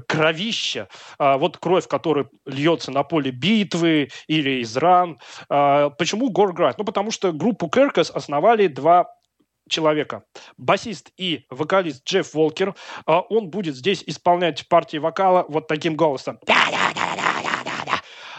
кровище. 0.07 0.87
А, 1.17 1.37
вот 1.37 1.57
кровь, 1.57 1.87
которая 1.87 2.27
льется 2.45 2.91
на 2.91 3.03
поле 3.03 3.31
битвы 3.31 4.09
или 4.27 4.61
из 4.61 4.75
ран. 4.77 5.19
А, 5.49 5.89
почему 5.89 6.31
gore 6.31 6.53
grind? 6.55 6.75
Ну, 6.77 6.83
потому 6.83 7.11
что 7.11 7.31
группу 7.31 7.67
Керкас 7.69 8.09
основали 8.09 8.67
два 8.67 9.18
человека. 9.69 10.23
Басист 10.57 11.11
и 11.17 11.45
вокалист 11.49 12.03
Джефф 12.05 12.33
Волкер. 12.33 12.75
А, 13.05 13.21
он 13.21 13.49
будет 13.49 13.75
здесь 13.75 14.03
исполнять 14.05 14.67
партии 14.67 14.97
вокала 14.97 15.45
вот 15.47 15.67
таким 15.67 15.95
голосом. 15.95 16.39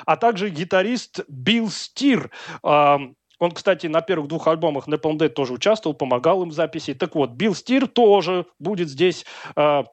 А 0.07 0.17
также 0.17 0.51
гитарист 0.51 1.21
Билл 1.29 1.71
Стир. 1.71 2.31
А, 2.63 2.99
он, 3.39 3.53
кстати, 3.53 3.87
на 3.87 4.03
первых 4.03 4.29
двух 4.29 4.49
альбомах 4.49 4.87
Napalm 4.87 5.17
Dead 5.17 5.31
тоже 5.31 5.55
участвовал, 5.55 5.95
помогал 5.95 6.43
им 6.43 6.51
в 6.51 6.53
записи. 6.53 6.95
Так 6.95 7.15
вот, 7.15 7.31
Билл 7.31 7.55
Стир 7.55 7.87
тоже 7.87 8.45
будет 8.59 8.89
здесь 8.89 9.25
а, 9.57 9.85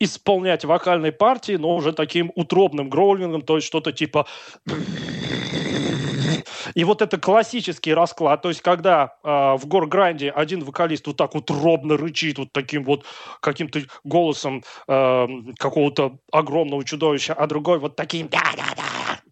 исполнять 0.00 0.64
вокальные 0.64 1.12
партии, 1.12 1.52
но 1.52 1.74
уже 1.76 1.92
таким 1.92 2.32
утробным 2.34 2.90
гроулингом, 2.90 3.42
то 3.42 3.56
есть 3.56 3.68
что-то 3.68 3.92
типа 3.92 4.26
и 6.74 6.84
вот 6.84 7.02
это 7.02 7.18
классический 7.18 7.94
расклад, 7.94 8.42
то 8.42 8.48
есть 8.48 8.62
когда 8.62 9.16
э, 9.22 9.28
в 9.28 9.66
Горгранде 9.66 10.30
один 10.30 10.64
вокалист 10.64 11.06
вот 11.06 11.16
так 11.16 11.34
вот 11.34 11.50
робно 11.50 11.96
рычит 11.96 12.38
вот 12.38 12.48
таким 12.52 12.84
вот 12.84 13.04
каким-то 13.40 13.80
голосом 14.04 14.62
э, 14.88 15.26
какого-то 15.58 16.18
огромного 16.30 16.84
чудовища, 16.84 17.34
а 17.34 17.46
другой 17.46 17.78
вот 17.78 17.96
таким 17.96 18.28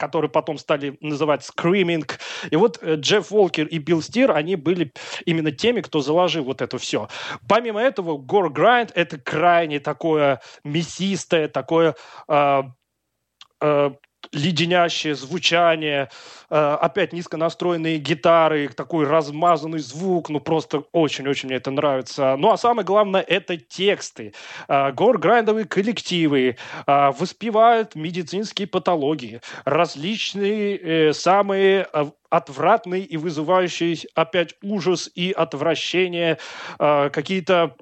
который 0.01 0.31
потом 0.31 0.57
стали 0.57 0.97
называть 1.03 1.45
скриминг. 1.45 2.19
И 2.51 2.57
вот 2.57 2.79
э, 2.81 2.95
Джефф 2.95 3.31
Волкер 3.31 3.67
и 3.67 3.79
Билл 3.79 4.01
Стир, 4.01 4.33
они 4.33 4.57
были 4.57 4.93
именно 5.27 5.53
теми, 5.53 5.83
кто 5.83 6.01
заложил 6.01 6.45
вот 6.45 6.63
это 6.63 6.79
все. 6.79 7.09
Помимо 7.47 7.81
этого, 7.81 8.17
Гор 8.17 8.51
Грайнд— 8.51 8.91
это 8.95 9.19
крайне 9.19 9.79
такое 9.79 10.41
мясистое, 10.65 11.49
такое 11.49 11.95
э, 12.29 12.63
э, 13.61 13.91
леденящее 14.33 15.15
звучание, 15.15 16.09
э, 16.51 16.77
опять 16.81 17.13
низконастроенные 17.13 17.99
гитары, 17.99 18.69
такой 18.69 19.07
размазанный 19.07 19.81
звук, 19.81 20.29
ну 20.29 20.41
просто 20.41 20.85
очень-очень 20.93 21.49
мне 21.49 21.57
это 21.57 21.71
нравится. 21.71 22.37
Ну 22.39 22.51
а 22.51 22.57
самое 22.57 22.87
главное 22.87 23.23
это 23.23 23.57
тексты. 23.57 24.33
Э, 24.69 24.93
Гор-грайндовые 24.93 25.67
коллективы 25.67 26.57
э, 26.87 27.11
воспевают 27.19 27.95
медицинские 27.95 28.69
патологии, 28.69 29.41
различные 29.65 31.13
самые 31.13 31.89
отвратные 32.31 33.03
и 33.03 33.17
вызывающие 33.17 33.97
опять 34.15 34.55
ужас 34.63 35.11
и 35.15 35.33
отвращение, 35.33 36.39
какие-то 36.79 37.75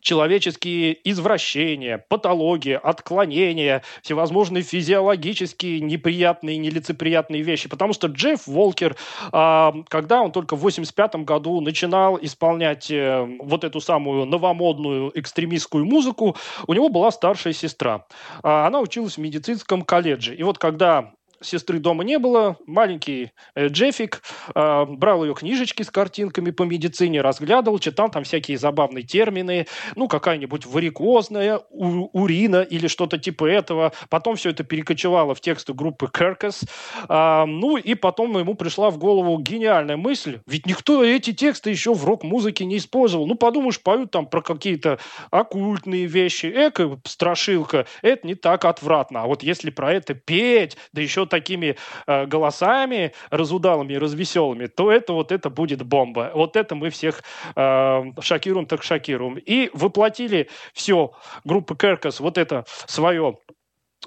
человеческие 0.00 0.98
извращения, 1.08 2.04
патологии, 2.08 2.78
отклонения, 2.80 3.82
всевозможные 4.02 4.62
физиологические 4.62 5.80
неприятные, 5.80 6.58
нелицеприятные 6.58 7.42
вещи. 7.42 7.68
Потому 7.68 7.92
что 7.92 8.08
Джефф 8.08 8.46
Волкер, 8.46 8.96
а, 9.32 9.74
когда 9.88 10.20
он 10.20 10.32
только 10.32 10.56
в 10.56 10.60
85 10.60 11.24
году 11.24 11.60
начинал 11.60 12.18
исполнять 12.20 12.90
э, 12.90 13.26
вот 13.40 13.64
эту 13.64 13.80
самую 13.80 14.26
новомодную 14.26 15.10
экстремистскую 15.18 15.84
музыку, 15.84 16.36
у 16.66 16.74
него 16.74 16.90
была 16.90 17.10
старшая 17.10 17.52
сестра. 17.54 18.04
А, 18.42 18.66
она 18.66 18.80
училась 18.80 19.16
в 19.16 19.20
медицинском 19.20 19.82
колледже. 19.82 20.34
И 20.34 20.42
вот 20.42 20.58
когда 20.58 21.12
сестры 21.40 21.78
дома 21.78 22.04
не 22.04 22.18
было. 22.18 22.56
Маленький 22.66 23.32
э, 23.54 23.68
Джеффик 23.68 24.22
э, 24.54 24.84
брал 24.84 25.24
ее 25.24 25.34
книжечки 25.34 25.82
с 25.82 25.90
картинками 25.90 26.50
по 26.50 26.64
медицине, 26.64 27.20
разглядывал, 27.20 27.78
читал 27.78 28.10
там 28.10 28.24
всякие 28.24 28.58
забавные 28.58 29.04
термины, 29.04 29.66
ну, 29.96 30.08
какая-нибудь 30.08 30.66
варикозная 30.66 31.60
у, 31.70 32.08
урина 32.12 32.62
или 32.62 32.88
что-то 32.88 33.18
типа 33.18 33.44
этого. 33.46 33.92
Потом 34.08 34.36
все 34.36 34.50
это 34.50 34.64
перекочевало 34.64 35.34
в 35.34 35.40
тексты 35.40 35.72
группы 35.74 36.10
Керкас. 36.12 36.64
Э, 37.08 37.44
ну, 37.46 37.76
и 37.76 37.94
потом 37.94 38.36
ему 38.38 38.54
пришла 38.54 38.90
в 38.90 38.98
голову 38.98 39.38
гениальная 39.38 39.96
мысль, 39.96 40.40
ведь 40.46 40.66
никто 40.66 41.04
эти 41.04 41.32
тексты 41.32 41.70
еще 41.70 41.94
в 41.94 42.04
рок-музыке 42.04 42.64
не 42.64 42.78
использовал. 42.78 43.26
Ну, 43.26 43.34
подумаешь, 43.34 43.80
поют 43.80 44.10
там 44.10 44.26
про 44.26 44.42
какие-то 44.42 44.98
оккультные 45.30 46.06
вещи, 46.06 46.46
эко, 46.46 46.98
страшилка, 47.04 47.86
это 48.02 48.26
не 48.26 48.34
так 48.34 48.64
отвратно. 48.64 49.22
А 49.22 49.26
вот 49.26 49.42
если 49.42 49.70
про 49.70 49.92
это 49.92 50.14
петь, 50.14 50.76
да 50.92 51.00
еще 51.02 51.27
такими 51.28 51.76
э, 52.06 52.26
голосами 52.26 53.12
разудалыми 53.30 53.94
развеселыми, 53.94 54.66
то 54.66 54.90
это 54.90 55.12
вот 55.12 55.32
это 55.32 55.50
будет 55.50 55.82
бомба. 55.82 56.30
Вот 56.34 56.56
это 56.56 56.74
мы 56.74 56.90
всех 56.90 57.22
э, 57.54 58.02
шокируем, 58.20 58.66
так 58.66 58.82
шокируем. 58.82 59.36
И 59.38 59.70
воплотили 59.72 60.48
все, 60.72 61.12
группа 61.44 61.76
Керкас, 61.76 62.20
вот 62.20 62.38
это 62.38 62.64
свое 62.86 63.38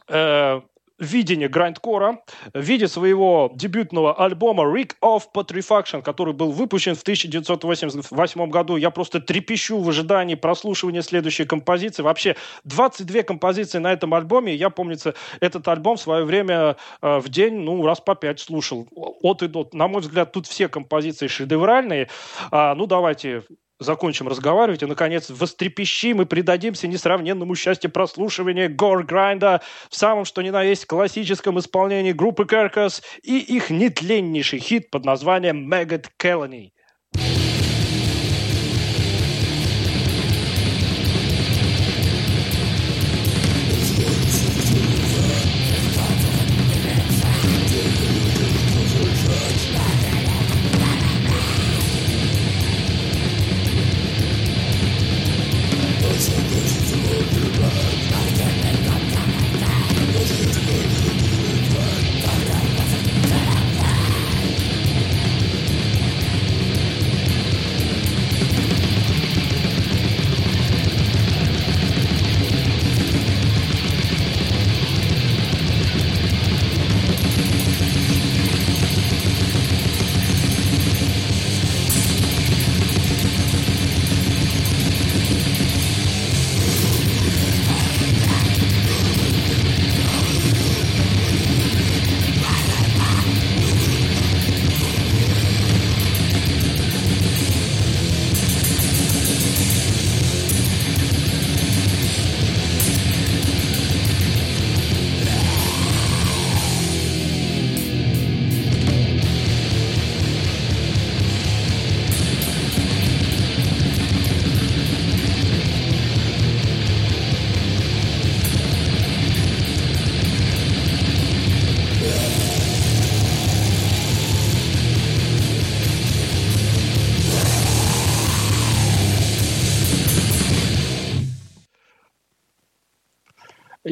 э, 0.08 0.62
видение 1.02 1.50
грандкора 1.50 2.20
в 2.54 2.62
виде 2.62 2.88
своего 2.88 3.52
дебютного 3.54 4.14
альбома 4.14 4.64
Rick 4.64 4.94
of 5.04 5.24
Putrefaction, 5.34 6.02
который 6.02 6.34
был 6.34 6.52
выпущен 6.52 6.96
в 6.96 7.02
1988 7.02 8.50
году. 8.50 8.78
Я 8.78 8.92
просто 8.92 9.20
трепещу 9.20 9.80
в 9.80 9.90
ожидании 9.90 10.36
прослушивания 10.36 11.02
следующей 11.02 11.46
композиции. 11.46 12.04
Вообще 12.04 12.36
22 12.64 13.24
композиции 13.24 13.80
на 13.80 13.92
этом 13.92 14.14
альбоме. 14.14 14.56
Я, 14.56 14.70
помнится, 14.70 15.16
этот 15.40 15.68
альбом 15.68 15.98
в 15.98 16.02
свое 16.02 16.24
время 16.24 16.78
э, 17.02 17.20
в 17.20 17.30
день, 17.30 17.56
ну, 17.56 17.86
раз 17.86 18.00
по 18.00 18.16
пять 18.16 18.40
слушал. 18.40 18.88
От 19.22 19.42
и 19.42 19.48
до. 19.48 19.68
На 19.74 19.88
мой 19.88 20.02
взгляд, 20.02 20.32
тут 20.32 20.48
все 20.48 20.68
композиции 20.68 21.28
шедевральные. 21.28 22.10
А, 22.52 22.76
ну, 22.76 22.86
давайте 22.86 23.44
закончим 23.82 24.28
разговаривать 24.28 24.84
и, 24.84 24.86
наконец, 24.86 25.30
вострепещим 25.30 26.22
и 26.22 26.26
предадимся 26.26 26.88
несравненному 26.88 27.56
счастью 27.56 27.92
прослушивания 27.92 28.70
Гор 28.70 29.04
Грайнда 29.04 29.62
в 29.90 29.96
самом 29.96 30.26
что 30.26 30.42
ни 30.42 30.50
на 30.52 30.64
есть 30.64 30.86
классическом 30.86 31.60
исполнении 31.60 32.12
группы 32.12 32.46
Керкас 32.46 33.02
и 33.24 33.40
их 33.40 33.70
нетленнейший 33.70 34.60
хит 34.60 34.92
под 34.92 35.06
названием 35.06 35.72
«Maggot 35.72 36.06
Colony». 36.20 36.72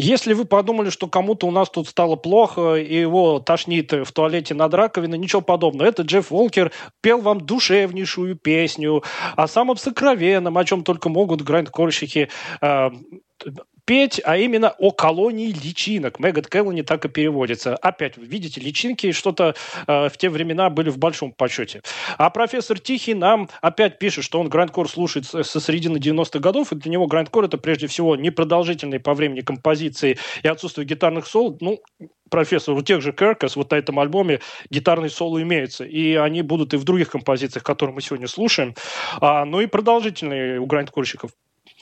Если 0.09 0.33
вы 0.33 0.45
подумали, 0.45 0.89
что 0.89 1.07
кому-то 1.07 1.45
у 1.45 1.51
нас 1.51 1.69
тут 1.69 1.87
стало 1.87 2.15
плохо, 2.15 2.73
и 2.77 2.99
его 2.99 3.39
тошнит 3.39 3.91
в 3.91 4.11
туалете 4.11 4.55
над 4.55 4.73
раковиной, 4.73 5.19
ничего 5.19 5.41
подобного. 5.41 5.87
Это 5.87 6.01
Джефф 6.01 6.31
Волкер 6.31 6.71
пел 6.99 7.21
вам 7.21 7.41
душевнейшую 7.41 8.35
песню 8.35 9.03
о 9.35 9.47
самом 9.47 9.77
сокровенном, 9.77 10.57
о 10.57 10.65
чем 10.65 10.83
только 10.83 11.09
могут 11.09 11.43
грандкорщики 11.43 12.29
э, 12.59 12.89
петь, 13.89 14.21
а 14.23 14.37
именно 14.37 14.75
о 14.77 14.91
колонии 14.91 15.47
личинок. 15.47 16.19
Мегат 16.19 16.45
Колони 16.45 16.83
так 16.83 17.05
и 17.05 17.09
переводится. 17.09 17.75
Опять, 17.75 18.17
видите, 18.17 18.61
личинки 18.61 19.11
что-то 19.11 19.55
э, 19.87 20.09
в 20.09 20.15
те 20.15 20.29
времена 20.29 20.69
были 20.69 20.91
в 20.91 20.99
большом 20.99 21.31
почете. 21.31 21.81
А 22.19 22.29
профессор 22.29 22.77
Тихий 22.77 23.15
нам 23.15 23.49
опять 23.61 23.97
пишет, 23.97 24.25
что 24.25 24.39
он 24.39 24.47
грандкор 24.47 24.87
слушает 24.87 25.25
со 25.25 25.59
середины 25.59 25.97
90-х 25.97 26.37
годов, 26.37 26.71
и 26.71 26.75
для 26.75 26.91
него 26.91 27.07
грандкор 27.07 27.45
это 27.45 27.57
прежде 27.57 27.87
всего 27.87 28.15
непродолжительные 28.15 28.99
по 28.99 29.15
времени 29.15 29.41
композиции 29.41 30.19
и 30.43 30.47
отсутствие 30.47 30.85
гитарных 30.85 31.25
соло. 31.25 31.57
Ну, 31.59 31.79
профессор, 32.29 32.75
у 32.75 32.83
тех 32.83 33.01
же 33.01 33.11
Керкас 33.11 33.55
вот 33.55 33.71
на 33.71 33.75
этом 33.77 33.99
альбоме 33.99 34.39
гитарные 34.69 35.09
соло 35.09 35.41
имеются, 35.41 35.83
и 35.83 36.13
они 36.13 36.43
будут 36.43 36.75
и 36.75 36.77
в 36.77 36.83
других 36.83 37.09
композициях, 37.09 37.63
которые 37.63 37.95
мы 37.95 38.01
сегодня 38.01 38.27
слушаем. 38.27 38.75
А, 39.19 39.45
ну 39.45 39.61
и 39.61 39.65
продолжительные 39.65 40.59
у 40.59 40.67
грандкорщиков 40.67 41.31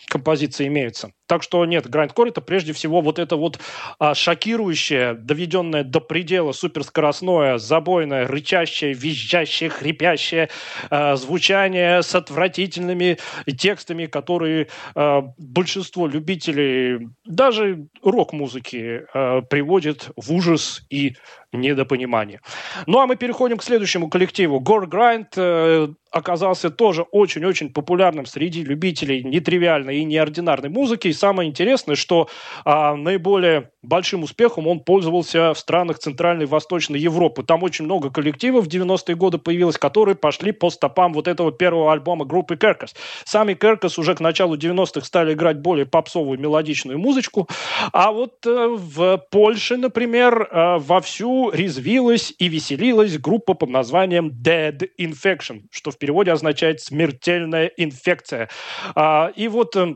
композиции 0.07 0.67
имеются. 0.67 1.11
Так 1.27 1.43
что 1.43 1.65
нет, 1.65 1.89
грандкор 1.89 2.29
это 2.29 2.39
прежде 2.39 2.71
всего 2.71 3.01
вот 3.01 3.19
это 3.19 3.35
вот 3.35 3.59
а, 3.99 4.15
шокирующее, 4.15 5.13
доведенное 5.13 5.83
до 5.83 5.99
предела 5.99 6.53
суперскоростное, 6.53 7.57
забойное, 7.57 8.25
рычащее, 8.25 8.93
визжащее, 8.93 9.69
хрипящее 9.69 10.49
а, 10.89 11.17
звучание 11.17 12.01
с 12.01 12.15
отвратительными 12.15 13.17
текстами, 13.57 14.05
которые 14.05 14.69
а, 14.95 15.23
большинство 15.37 16.07
любителей 16.07 17.09
даже 17.25 17.87
рок-музыки 18.01 19.03
а, 19.13 19.41
приводит 19.41 20.09
в 20.15 20.31
ужас 20.31 20.83
и 20.89 21.15
недопонимание. 21.51 22.41
Ну 22.85 22.99
а 22.99 23.07
мы 23.07 23.15
переходим 23.15 23.57
к 23.57 23.63
следующему 23.63 24.09
коллективу. 24.09 24.59
Гор 24.59 24.87
Грайнд 24.87 25.33
э, 25.37 25.87
оказался 26.11 26.69
тоже 26.69 27.03
очень-очень 27.03 27.71
популярным 27.71 28.25
среди 28.25 28.63
любителей 28.63 29.23
нетривиальной 29.23 29.99
и 29.99 30.03
неординарной 30.03 30.69
музыки 30.69 31.07
самое 31.17 31.49
интересное, 31.49 31.95
что 31.95 32.29
а, 32.65 32.95
наиболее 32.95 33.71
большим 33.81 34.23
успехом 34.23 34.67
он 34.67 34.81
пользовался 34.81 35.53
в 35.53 35.59
странах 35.59 35.99
Центральной 35.99 36.43
и 36.43 36.47
Восточной 36.47 36.99
Европы. 36.99 37.43
Там 37.43 37.63
очень 37.63 37.85
много 37.85 38.09
коллективов 38.09 38.65
в 38.65 38.67
90-е 38.67 39.15
годы 39.15 39.37
появилось, 39.37 39.77
которые 39.77 40.15
пошли 40.15 40.51
по 40.51 40.69
стопам 40.69 41.13
вот 41.13 41.27
этого 41.27 41.51
первого 41.51 41.91
альбома 41.91 42.25
группы 42.25 42.57
Керкас. 42.57 42.95
Сами 43.25 43.53
Керкас 43.53 43.97
уже 43.97 44.15
к 44.15 44.19
началу 44.19 44.55
90-х 44.55 45.05
стали 45.05 45.33
играть 45.33 45.59
более 45.59 45.85
попсовую 45.85 46.39
мелодичную 46.39 46.99
музычку, 46.99 47.47
а 47.93 48.11
вот 48.11 48.45
э, 48.45 48.67
в 48.69 49.17
Польше, 49.31 49.77
например, 49.77 50.47
э, 50.51 50.77
вовсю 50.77 51.49
резвилась 51.51 52.33
и 52.37 52.47
веселилась 52.47 53.17
группа 53.17 53.53
под 53.53 53.69
названием 53.69 54.29
Dead 54.29 54.87
Infection, 54.99 55.61
что 55.71 55.91
в 55.91 55.97
переводе 55.97 56.31
означает 56.31 56.81
«смертельная 56.81 57.71
инфекция». 57.77 58.49
А, 58.95 59.31
и 59.35 59.47
вот 59.47 59.75
э, 59.75 59.95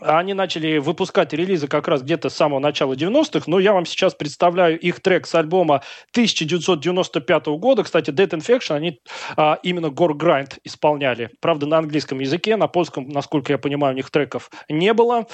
они 0.00 0.34
начали 0.34 0.78
выпускать 0.78 1.32
релизы 1.32 1.68
как 1.68 1.88
раз 1.88 2.02
где-то 2.02 2.28
с 2.28 2.34
самого 2.34 2.58
начала 2.58 2.94
90-х, 2.94 3.44
но 3.46 3.58
я 3.58 3.72
вам 3.72 3.86
сейчас 3.86 4.14
представляю 4.14 4.78
их 4.78 5.00
трек 5.00 5.26
с 5.26 5.34
альбома 5.34 5.82
1995 6.12 7.46
года. 7.58 7.82
Кстати, 7.82 8.10
Dead 8.10 8.28
Infection, 8.30 8.74
они 8.74 9.00
а, 9.36 9.58
именно 9.62 9.86
Gore 9.86 10.14
Grind 10.14 10.58
исполняли. 10.64 11.30
Правда, 11.40 11.66
на 11.66 11.78
английском 11.78 12.20
языке, 12.20 12.56
на 12.56 12.68
польском, 12.68 13.08
насколько 13.08 13.52
я 13.52 13.58
понимаю, 13.58 13.94
у 13.94 13.96
них 13.96 14.10
треков 14.10 14.50
не 14.68 14.92
было. 14.92 15.26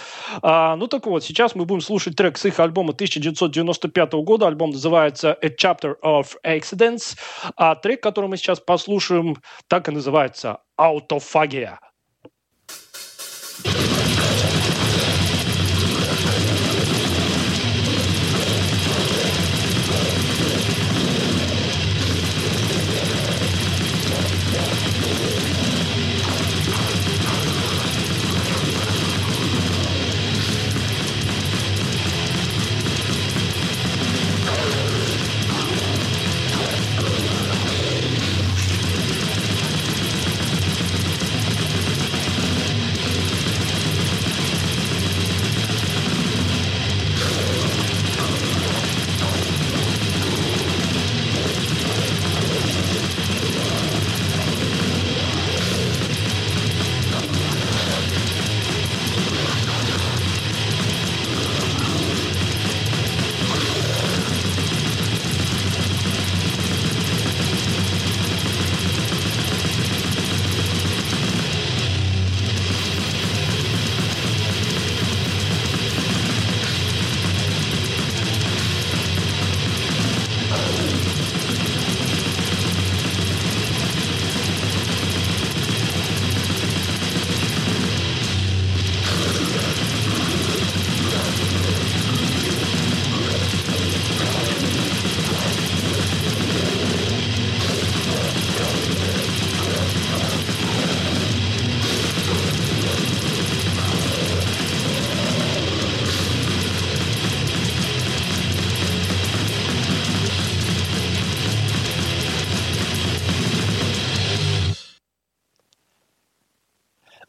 А, 0.43 0.77
ну 0.77 0.87
так 0.87 1.07
вот, 1.07 1.25
сейчас 1.25 1.55
мы 1.55 1.65
будем 1.65 1.81
слушать 1.81 2.17
трек 2.17 2.39
с 2.39 2.45
их 2.45 2.61
альбома 2.61 2.93
1995 2.93 4.13
года. 4.15 4.47
Альбом 4.47 4.71
называется 4.71 5.33
A 5.43 5.49
Chapter 5.49 5.95
of 6.05 6.29
Accidents. 6.45 7.17
А 7.57 7.75
трек, 7.75 8.03
который 8.03 8.29
мы 8.29 8.37
сейчас 8.37 8.61
послушаем, 8.61 9.37
так 9.69 9.89
и 9.89 9.93
называется 9.93 10.59
«Аутофагия». 10.77 11.79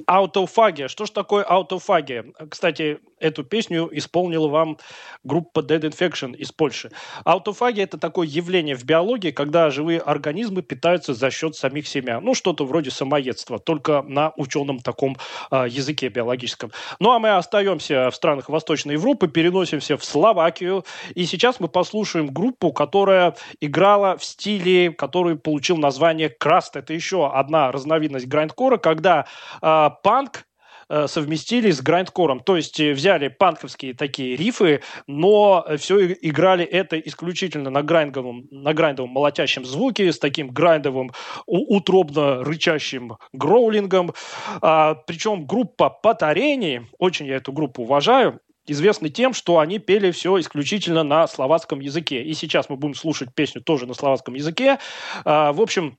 Аутофагия. 0.08 0.88
Что 0.88 1.05
ж 1.05 1.10
такое 1.10 1.43
аутофагия? 1.43 2.26
Кстати, 2.49 2.99
эту 3.20 3.43
песню 3.43 3.89
исполнила 3.91 4.47
вам 4.47 4.78
группа 5.26 5.60
Dead 5.60 5.82
Infection 5.82 6.34
из 6.34 6.53
Польши. 6.53 6.91
Аутофагия– 7.26 7.84
это 7.86 7.97
такое 7.97 8.26
явление 8.26 8.76
в 8.76 8.86
биологии, 8.86 9.32
когда 9.32 9.70
живые 9.70 9.99
организмы 9.99 10.62
питаются 10.62 11.14
за 11.14 11.30
счет 11.30 11.55
самих 11.55 11.88
себя. 11.88 12.22
Ну, 12.22 12.36
что-то 12.36 12.66
вроде 12.66 12.89
самоедства, 12.89 13.60
только 13.60 14.01
на 14.01 14.32
ученом 14.38 14.80
таком 14.80 15.18
э, 15.51 15.66
языке 15.68 16.08
биологическом. 16.08 16.72
Ну, 16.99 17.12
а 17.12 17.20
мы 17.20 17.36
остаемся 17.36 18.10
в 18.10 18.16
странах 18.16 18.47
Восточной 18.47 18.93
Европы, 18.93 19.28
переносимся 19.28 19.97
в 19.97 20.05
Словакию. 20.05 20.86
И 21.16 21.26
сейчас 21.26 21.60
мы 21.60 21.68
послушаем 21.68 22.28
группу, 22.28 22.72
которая 22.72 23.36
играла 23.60 24.18
в 24.18 24.24
стиле, 24.24 24.91
который 24.91 25.38
получил 25.38 25.76
название 25.76 26.30
краст. 26.30 26.78
Это 26.78 26.93
еще 26.93 27.30
одна 27.30 27.74
разновидность 27.74 28.28
грандкора, 28.28 28.78
когда 28.78 29.26
э, 29.62 29.89
панк 30.03 30.47
Э, 30.89 31.07
совместили 31.07 31.69
с 31.69 31.81
грандкором. 31.81 32.39
То 32.39 32.55
есть 32.55 32.79
э, 32.79 32.93
взяли 32.93 33.27
панковские 33.27 33.93
такие 33.93 34.37
рифы, 34.37 34.81
но 35.05 35.65
все 35.77 36.13
играли 36.13 36.63
это 36.63 36.97
исключительно 36.97 37.69
на 37.69 37.83
грайндовом, 37.83 38.47
на 38.51 38.73
грайндовом 38.73 39.09
молотящем 39.09 39.65
звуке, 39.65 40.13
с 40.13 40.17
таким 40.17 40.47
грайндовым 40.47 41.11
утробно 41.45 42.41
рычащим 42.41 43.17
гроулингом. 43.33 44.13
А, 44.61 44.95
причем 44.95 45.45
группа 45.45 45.89
Патарени, 45.89 46.87
очень 46.99 47.25
я 47.25 47.35
эту 47.35 47.51
группу 47.51 47.83
уважаю, 47.83 48.39
известны 48.65 49.09
тем, 49.09 49.33
что 49.33 49.59
они 49.59 49.79
пели 49.79 50.11
все 50.11 50.39
исключительно 50.39 51.03
на 51.03 51.27
словацком 51.27 51.81
языке. 51.81 52.23
И 52.23 52.33
сейчас 52.33 52.69
мы 52.69 52.77
будем 52.77 52.95
слушать 52.95 53.35
песню 53.35 53.61
тоже 53.61 53.87
на 53.87 53.93
словацком 53.93 54.35
языке. 54.35 54.79
А, 55.25 55.51
в 55.51 55.59
общем, 55.59 55.97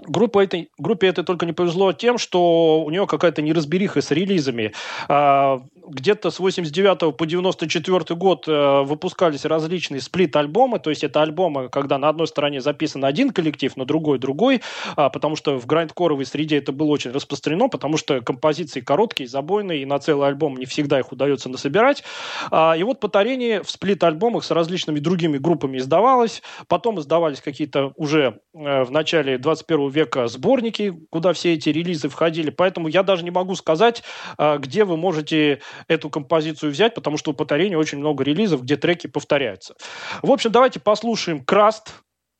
Группа 0.00 0.42
этой, 0.42 0.70
группе 0.78 1.06
это 1.06 1.22
только 1.22 1.44
не 1.44 1.52
повезло 1.52 1.92
тем, 1.92 2.16
что 2.16 2.82
у 2.82 2.90
нее 2.90 3.06
какая-то 3.06 3.42
неразбериха 3.42 4.00
с 4.00 4.10
релизами. 4.10 4.72
А, 5.06 5.60
где-то 5.86 6.30
с 6.30 6.38
89 6.38 7.14
по 7.14 7.26
94 7.26 8.16
год 8.16 8.48
э, 8.48 8.82
выпускались 8.84 9.44
различные 9.44 10.00
сплит-альбомы, 10.00 10.78
то 10.78 10.88
есть 10.88 11.04
это 11.04 11.20
альбомы, 11.20 11.68
когда 11.68 11.98
на 11.98 12.08
одной 12.08 12.26
стороне 12.26 12.62
записан 12.62 13.04
один 13.04 13.30
коллектив, 13.30 13.76
на 13.76 13.84
другой 13.84 14.18
другой, 14.18 14.62
а, 14.96 15.10
потому 15.10 15.36
что 15.36 15.58
в 15.58 15.66
грайндкоровой 15.66 16.24
среде 16.24 16.56
это 16.56 16.72
было 16.72 16.88
очень 16.88 17.10
распространено, 17.10 17.68
потому 17.68 17.98
что 17.98 18.22
композиции 18.22 18.80
короткие, 18.80 19.28
забойные, 19.28 19.82
и 19.82 19.84
на 19.84 19.98
целый 19.98 20.26
альбом 20.26 20.56
не 20.56 20.64
всегда 20.64 21.00
их 21.00 21.12
удается 21.12 21.50
насобирать. 21.50 22.02
А, 22.50 22.74
и 22.78 22.82
вот 22.82 22.98
Патарени 22.98 23.62
в 23.62 23.70
сплит-альбомах 23.70 24.42
с 24.42 24.50
различными 24.50 25.00
другими 25.00 25.36
группами 25.36 25.76
издавалось, 25.76 26.42
потом 26.66 26.98
издавались 26.98 27.42
какие-то 27.42 27.92
уже 27.96 28.40
э, 28.54 28.84
в 28.84 28.90
начале 28.90 29.36
21 29.36 29.81
века 29.88 30.28
сборники, 30.28 30.94
куда 31.10 31.32
все 31.32 31.54
эти 31.54 31.68
релизы 31.68 32.08
входили, 32.08 32.50
поэтому 32.50 32.88
я 32.88 33.02
даже 33.02 33.24
не 33.24 33.30
могу 33.30 33.54
сказать, 33.54 34.02
а, 34.38 34.58
где 34.58 34.84
вы 34.84 34.96
можете 34.96 35.60
эту 35.88 36.10
композицию 36.10 36.72
взять, 36.72 36.94
потому 36.94 37.16
что 37.16 37.30
у 37.30 37.34
Патарени 37.34 37.74
очень 37.74 37.98
много 37.98 38.24
релизов, 38.24 38.62
где 38.62 38.76
треки 38.76 39.06
повторяются. 39.06 39.74
В 40.22 40.30
общем, 40.30 40.50
давайте 40.50 40.80
послушаем 40.80 41.44
Краст 41.44 41.94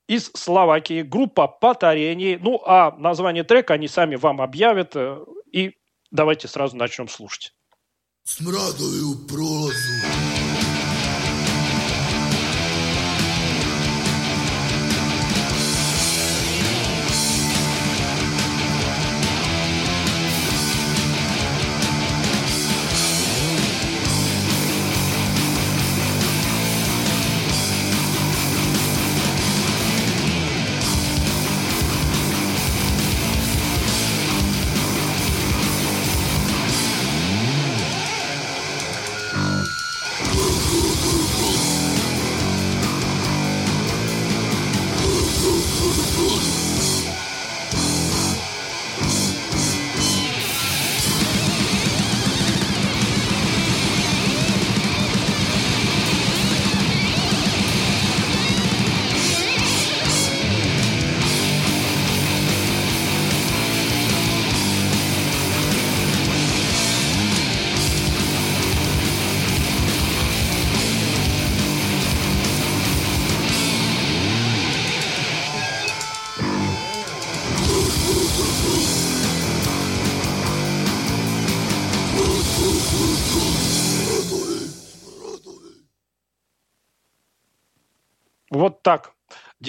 из 0.08 0.30
Словакии, 0.34 1.02
группа 1.02 1.48
Патарени. 1.48 2.38
Ну, 2.40 2.60
а 2.66 2.94
название 2.98 3.44
трека 3.44 3.74
они 3.74 3.88
сами 3.88 4.16
вам 4.16 4.40
объявят. 4.40 4.94
Э, 4.94 5.24
и 5.52 5.72
давайте 6.10 6.48
сразу 6.48 6.76
начнем 6.76 7.08
слушать. 7.08 7.52
Смрадовую 8.24 9.26
прозу. 9.26 10.31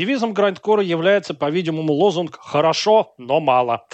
Девизом 0.03 0.33
грандкора 0.33 0.83
является, 0.83 1.33
по-видимому, 1.33 1.93
лозунг 1.93 2.37
«хорошо, 2.37 3.13
но 3.17 3.39
мало». 3.39 3.85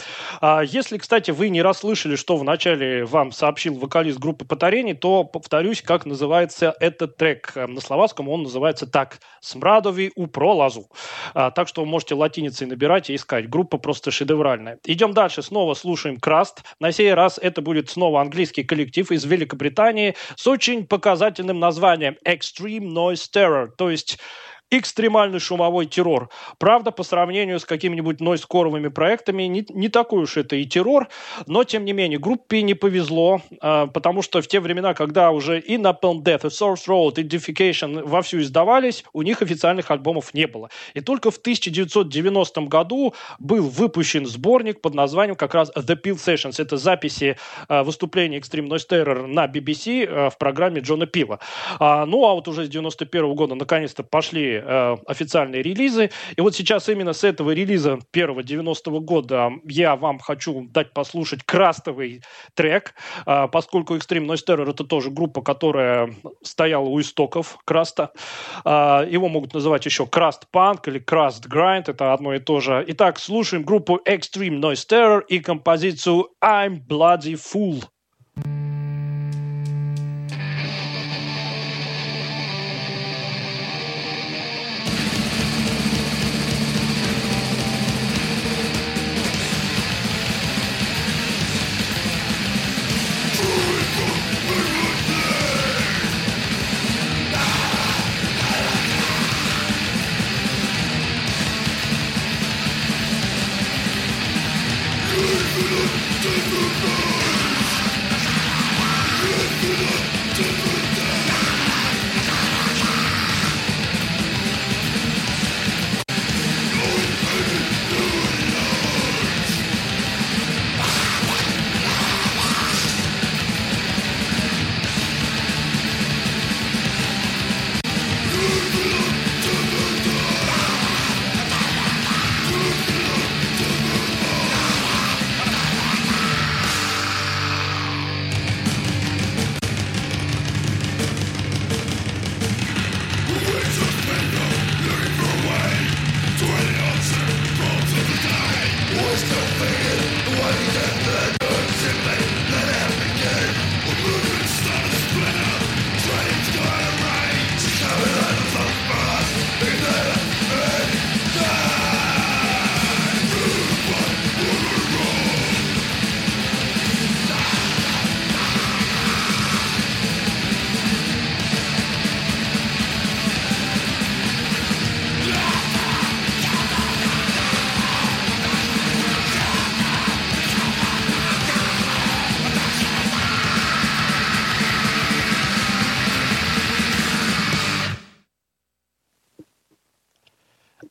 А 0.41 0.61
если, 0.61 0.97
кстати, 0.97 1.29
вы 1.29 1.49
не 1.49 1.61
расслышали, 1.61 2.15
что 2.15 2.35
вначале 2.35 3.05
вам 3.05 3.31
сообщил 3.31 3.75
вокалист 3.75 4.17
группы 4.17 4.43
Патарени, 4.43 4.93
то 4.93 5.23
повторюсь, 5.23 5.83
как 5.83 6.07
называется 6.07 6.75
этот 6.79 7.15
трек. 7.17 7.53
На 7.55 7.79
словацком 7.79 8.27
он 8.27 8.41
называется 8.41 8.87
так 8.87 9.19
«Смрадови 9.39 10.11
у 10.15 10.25
пролазу». 10.25 10.87
А, 11.35 11.51
так 11.51 11.67
что 11.67 11.81
вы 11.81 11.87
можете 11.87 12.15
латиницей 12.15 12.65
набирать 12.65 13.11
и 13.11 13.15
искать. 13.15 13.47
Группа 13.47 13.77
просто 13.77 14.09
шедевральная. 14.09 14.79
Идем 14.85 15.13
дальше. 15.13 15.43
Снова 15.43 15.75
слушаем 15.75 16.17
Краст. 16.17 16.63
На 16.79 16.91
сей 16.91 17.13
раз 17.13 17.37
это 17.39 17.61
будет 17.61 17.91
снова 17.91 18.21
английский 18.21 18.63
коллектив 18.63 19.11
из 19.11 19.25
Великобритании 19.25 20.15
с 20.35 20.47
очень 20.47 20.87
показательным 20.87 21.59
названием 21.59 22.17
«Extreme 22.25 22.91
Noise 22.91 23.25
Terror», 23.31 23.67
то 23.77 23.91
есть 23.91 24.17
экстремальный 24.71 25.39
шумовой 25.39 25.85
террор. 25.85 26.29
Правда, 26.57 26.91
по 26.91 27.03
сравнению 27.03 27.59
с 27.59 27.65
какими-нибудь 27.65 28.21
нойскоровыми 28.21 28.89
проектами, 28.89 29.43
не, 29.43 29.65
не 29.69 29.89
такой 29.89 30.23
уж 30.23 30.37
это 30.37 30.55
и 30.55 30.65
террор, 30.65 31.07
но, 31.47 31.63
тем 31.63 31.85
не 31.85 31.93
менее, 31.93 32.19
группе 32.19 32.61
не 32.61 32.75
повезло, 32.75 33.41
э, 33.61 33.87
потому 33.93 34.21
что 34.21 34.41
в 34.41 34.47
те 34.47 34.59
времена, 34.59 34.93
когда 34.93 35.31
уже 35.31 35.59
и 35.59 35.77
Napalm 35.77 36.21
Death, 36.23 36.45
и 36.45 36.49
Source 36.49 36.87
Road, 36.87 37.19
и 37.19 37.23
Defecation 37.23 38.03
вовсю 38.03 38.39
издавались, 38.39 39.03
у 39.13 39.23
них 39.23 39.41
официальных 39.41 39.89
альбомов 39.89 40.33
не 40.33 40.45
было. 40.45 40.69
И 40.93 41.01
только 41.01 41.31
в 41.31 41.37
1990 41.37 42.61
году 42.61 43.15
был 43.39 43.67
выпущен 43.67 44.25
сборник 44.25 44.81
под 44.81 44.93
названием 44.93 45.35
как 45.35 45.53
раз 45.55 45.71
The 45.75 45.99
Peel 45.99 46.15
Sessions. 46.15 46.61
Это 46.61 46.77
записи 46.77 47.37
э, 47.67 47.83
выступления 47.83 48.39
Extreme 48.39 48.67
Noise 48.67 48.87
Terror 48.89 49.25
на 49.25 49.47
BBC 49.47 50.05
э, 50.05 50.29
в 50.29 50.37
программе 50.37 50.81
Джона 50.81 51.07
Пила. 51.07 51.39
А, 51.79 52.05
ну, 52.05 52.25
а 52.25 52.35
вот 52.35 52.47
уже 52.47 52.65
с 52.65 52.69
91 52.69 53.33
года 53.33 53.55
наконец-то 53.55 54.03
пошли 54.03 54.58
э, 54.63 54.97
официальные 55.07 55.61
релизы. 55.61 56.11
И 56.35 56.41
вот 56.41 56.55
сейчас 56.55 56.89
именно 56.89 57.13
с 57.13 57.23
этого 57.23 57.51
релиза 57.51 57.99
первого 58.11 58.41
90-го 58.41 58.99
года 58.99 59.51
я 59.65 59.95
вам 59.95 60.19
хочу 60.19 60.67
дать 60.69 60.93
послушать 60.93 61.43
крастовый 61.43 62.21
трек, 62.53 62.93
э, 63.25 63.47
поскольку 63.51 63.95
Extreme 63.95 64.25
Noise 64.25 64.45
Terror 64.47 64.69
это 64.69 64.83
тоже 64.83 65.11
группа, 65.11 65.41
которая 65.41 66.13
стояла 66.43 66.85
у 66.85 66.99
истоков 66.99 67.57
краста. 67.65 68.11
Э, 68.65 69.07
его 69.09 69.29
могут 69.29 69.53
называть 69.53 69.85
еще 69.85 70.05
Краст 70.05 70.45
Punk 70.53 70.81
или 70.87 70.99
Краст 70.99 71.45
Grind, 71.45 71.85
это 71.87 72.13
одно 72.13 72.33
и 72.33 72.39
то 72.39 72.59
же. 72.59 72.83
Итак, 72.87 73.19
слушаем 73.19 73.63
группу 73.63 73.99
Extreme 74.07 74.59
Noise 74.59 74.87
Terror 74.89 75.23
и 75.27 75.39
композицию 75.39 76.29
I'm 76.43 76.79
Bloody 76.87 77.35
Fool. 77.35 77.83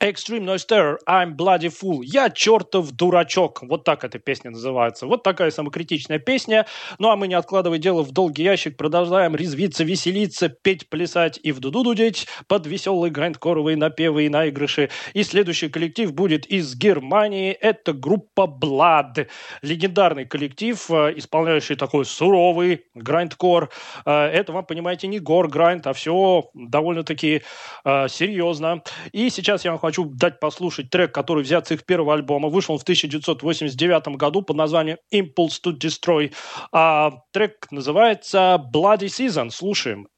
Extreme 0.09 0.45
Noise 0.45 0.67
Terror, 0.67 0.97
I'm 1.07 1.37
Bloody 1.37 1.71
Fool. 1.71 2.01
Я 2.03 2.31
чертов 2.31 2.93
дурачок. 2.93 3.63
Вот 3.63 3.85
так 3.85 4.05
эта 4.05 4.19
песня 4.19 4.51
называется. 4.51 5.07
Вот 5.07 5.23
такая 5.23 5.51
самокритичная 5.51 6.19
песня. 6.19 6.67
Ну 6.99 7.11
а 7.11 7.17
мы, 7.17 7.29
не 7.29 7.35
откладывая 7.35 7.79
дело 7.79 8.03
в 8.03 8.13
долгий 8.13 8.43
ящик, 8.43 8.77
продолжаем 8.77 9.37
резвиться, 9.37 9.85
веселиться, 9.85 10.49
петь, 10.49 10.89
плясать 10.89 11.39
и 11.43 11.53
в 11.53 11.61
дуду 11.61 11.83
дудеть 11.83 12.27
под 12.47 12.67
веселые 12.67 13.11
грандкоровые 13.11 13.77
напевы 13.77 14.25
и 14.25 14.29
наигрыши. 14.29 14.91
И 15.13 15.23
следующий 15.23 15.69
коллектив 15.69 16.13
будет 16.13 16.47
из 16.47 16.75
Германии. 16.75 17.53
Это 17.53 17.93
группа 17.93 18.43
Blood. 18.43 19.29
Легендарный 19.63 20.25
коллектив, 20.25 20.91
э, 20.91 21.13
исполняющий 21.17 21.75
такой 21.75 22.05
суровый 22.05 22.87
грандкор. 22.95 23.71
Э, 24.07 24.27
это, 24.27 24.53
вам 24.53 24.65
понимаете, 24.65 25.07
не 25.07 25.19
гор 25.19 25.49
гранд, 25.49 25.87
а 25.87 25.93
все 25.93 26.51
довольно-таки 26.55 27.43
э, 27.85 28.09
серьезно. 28.09 28.83
И 29.13 29.31
сейчас 29.31 29.65
я 29.65 29.73
вам 29.73 29.81
хочу 29.81 29.98
дать 30.05 30.41
послушать 30.41 30.91
трек, 30.91 31.13
который 31.13 31.43
взят 31.43 31.67
с 31.67 31.73
их 31.73 31.85
первого 31.85 32.15
альбома. 32.15 32.49
Вышел 32.49 32.75
он 32.75 32.79
в 32.79 32.83
1989 32.83 34.17
году 34.17 34.43
под 34.43 34.57
названием 34.57 34.99
Impulse 35.13 35.61
to 35.65 35.73
Destroy. 35.79 36.33
А 36.73 37.13
трек 37.33 37.67
называется 37.71 38.63
Bloody 38.73 39.07
Season. 39.07 39.51
Слушаем. 39.51 40.09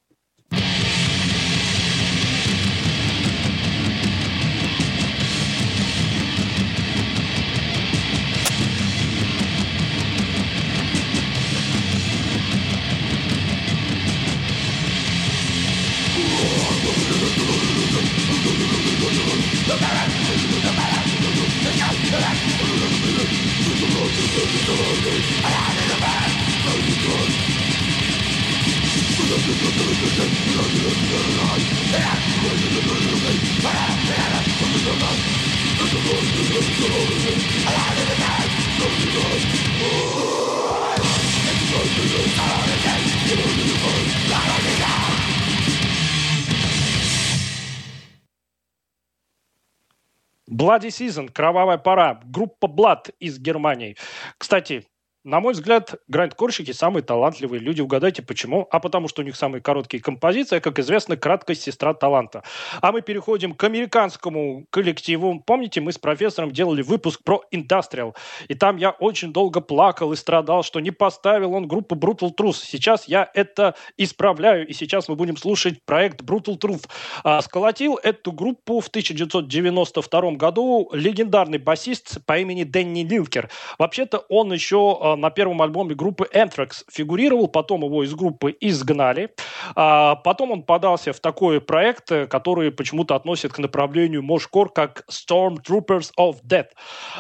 Bloody 50.71 50.91
Season, 50.91 51.29
кровавая 51.29 51.79
пора, 51.79 52.21
группа 52.25 52.67
Blood 52.67 53.13
из 53.19 53.41
Германии. 53.41 53.97
Кстати, 54.39 54.87
на 55.23 55.41
мой 55.41 55.53
взгляд, 55.53 55.97
гранд-корщики 56.09 56.73
самые 56.73 57.03
талантливые 57.03 57.61
люди. 57.61 57.83
Угадайте, 57.83 58.23
почему? 58.23 58.67
А 58.71 58.81
потому 58.81 59.07
что 59.07 59.21
у 59.21 59.25
них 59.25 59.37
самые 59.37 59.61
короткие 59.61 60.03
композиции, 60.03 60.57
а, 60.57 60.61
как 60.61 60.79
известно, 60.79 61.17
краткость 61.17 61.63
сестра 61.63 61.93
таланта. 61.93 62.43
А 62.81 62.91
мы 62.91 63.03
переходим 63.03 63.55
к 63.55 63.63
американскому 63.65 64.65
коллективу. 64.71 65.43
Помните, 65.45 65.83
мы 65.83 65.93
с 65.93 65.99
профессором 65.99 66.53
делали 66.53 66.81
выпуск 66.81 67.21
про 67.23 67.43
Industrial. 67.53 68.15
И 68.49 68.55
там 68.55 68.79
я 68.79 68.91
очень 68.91 69.31
долго 69.33 69.61
плакал 69.61 70.13
и 70.13 70.17
страдал, 70.17 70.63
что 70.63 70.81
не 70.81 70.91
поставил 70.91 71.53
он 71.53 71.69
группу 71.69 71.97
Brutal 71.97 72.35
Truth. 72.35 72.63
Сейчас 72.65 73.07
я 73.07 73.31
это 73.35 73.75
исправляю, 73.99 74.67
и 74.67 74.73
сейчас 74.73 75.09
мы 75.09 75.17
будем 75.17 75.37
слушать 75.37 75.85
проект 75.85 76.23
Brutal 76.23 76.59
Truth. 76.59 76.89
А, 77.25 77.43
сколотил 77.43 77.97
эту 78.03 78.33
группу 78.33 78.81
в 78.81 78.89
1992 78.89 80.33
году 80.33 80.89
легендарный 80.95 81.59
басист 81.59 82.25
по 82.25 82.39
имени 82.39 82.65
Дэнни 82.65 83.03
Лилкер. 83.03 83.51
Вообще-то 83.79 84.25
он 84.31 84.51
еще 84.51 84.99
а, 84.99 85.10
на 85.17 85.31
первом 85.31 85.63
альбоме 85.63 85.95
группы 85.95 86.29
Anthrax 86.33 86.85
фигурировал, 86.91 87.49
потом 87.49 87.85
его 87.85 88.05
из 88.05 88.15
группы 88.15 88.57
изгнали. 88.61 89.31
А 89.75 90.17
потом 90.17 90.53
он 90.53 90.63
подался 90.63 91.13
в 91.13 91.21
такой 91.21 91.61
проект, 91.61 92.11
э, 92.13 92.27
который 92.27 92.71
почему-то 92.73 93.15
относит 93.15 93.53
к 93.53 93.59
направлению 93.59 94.23
Мошкор 94.23 94.73
как 94.73 95.05
Stormtroopers 95.11 96.11
of 96.19 96.37
Death. 96.47 96.69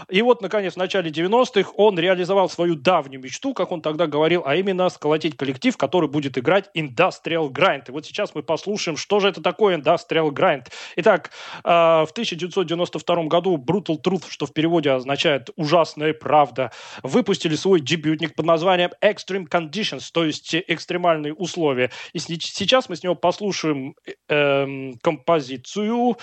И 0.09 0.23
вот, 0.23 0.43
наконец, 0.43 0.75
в 0.75 0.77
начале 0.77 1.11
90-х 1.11 1.73
он 1.77 1.99
реализовал 1.99 2.49
свою 2.49 2.75
давнюю 2.75 3.23
мечту, 3.23 3.55
как 3.55 3.73
он 3.73 3.83
тогда 3.83 4.07
говорил, 4.07 4.43
а 4.45 4.57
именно 4.57 4.89
сколотить 4.89 5.37
коллектив, 5.37 5.77
который 5.77 6.09
будет 6.09 6.39
играть 6.39 6.71
Industrial 6.77 7.49
Grind. 7.51 7.85
И 7.89 7.93
вот 7.93 8.07
сейчас 8.07 8.35
мы 8.35 8.43
послушаем, 8.43 8.97
что 8.97 9.21
же 9.21 9.29
это 9.29 9.43
такое 9.43 9.77
Industrial 9.77 10.31
Grind. 10.31 10.67
Итак, 10.97 11.31
а, 11.65 12.05
в 12.07 12.13
1992 12.13 13.25
году 13.25 13.57
Brutal 13.57 14.01
Truth, 14.03 14.25
что 14.29 14.47
в 14.47 14.53
переводе 14.53 14.91
означает 14.91 15.51
«ужасная 15.57 16.15
правда», 16.15 16.73
выпустили 17.03 17.55
свой 17.55 17.80
свой 17.81 17.83
дебютник 17.83 18.35
под 18.35 18.47
названием 18.47 18.91
Extreme 19.03 19.49
Conditions, 19.49 20.11
то 20.13 20.25
есть 20.25 20.55
экстремальные 20.55 21.35
условия. 21.35 21.91
И 22.13 22.19
сейчас 22.19 22.89
мы 22.89 22.97
с 22.97 23.03
него 23.03 23.15
послушаем 23.15 23.95
э, 24.29 24.93
композицию 25.03 26.17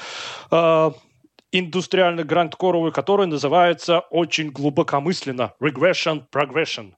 э, 0.51 0.91
индустриально-грандкоровую, 1.51 2.91
которая 2.91 3.28
называется 3.28 3.99
очень 4.12 4.49
глубокомысленно 4.51 5.53
Regression 5.62 6.24
Progression. 6.32 6.93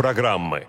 Программы. 0.00 0.66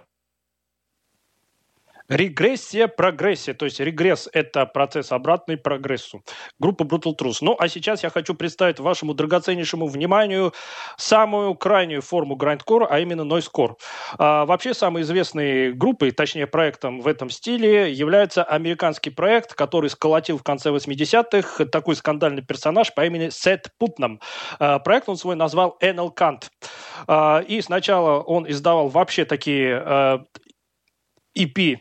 Регрессия, 2.12 2.89
прогрессия. 2.89 3.53
То 3.53 3.64
есть 3.64 3.80
регресс– 3.80 4.28
это 4.34 4.66
процесс 4.66 5.14
обратный 5.14 5.55
прогрессу. 5.55 6.22
Группа 6.59 6.84
Brutal 6.84 7.16
Truth. 7.18 7.38
Ну, 7.39 7.55
а 7.57 7.70
сейчас 7.70 8.03
я 8.03 8.09
хочу 8.09 8.34
представить 8.36 8.82
вашему 8.82 9.14
драгоценнейшему 9.14 9.88
вниманию 9.88 10.51
самую 10.97 11.55
крайнюю 11.55 12.01
форму 12.01 12.36
грандкора, 12.36 12.86
а 12.91 12.99
именно 12.99 13.24
нойскор. 13.24 13.78
А, 14.18 14.45
вообще, 14.45 14.74
самой 14.74 15.03
известной 15.03 15.72
группой, 15.72 16.12
точнее 16.12 16.47
проектом 16.47 16.99
в 16.99 17.07
этом 17.07 17.30
стиле, 17.30 17.93
является 17.93 18.43
американский 18.43 19.09
проект, 19.09 19.53
который 19.53 19.89
сколотил 19.89 20.38
в 20.38 20.43
конце 20.43 20.70
80-х 20.70 21.64
такой 21.68 21.95
скандальный 21.95 22.41
персонаж 22.41 22.93
по 22.93 23.05
имени 23.05 23.30
Сет 23.30 23.70
Путнам. 23.78 24.20
А, 24.59 24.80
проект 24.80 25.07
он 25.07 25.16
свой 25.16 25.38
назвал 25.38 25.78
Энел 25.80 26.12
Кант. 26.12 26.51
А, 27.07 27.39
и 27.39 27.62
сначала 27.62 28.20
он 28.20 28.51
издавал 28.51 28.89
вообще 28.89 29.24
такие 29.24 29.78
а, 29.78 30.26
EP 31.38 31.78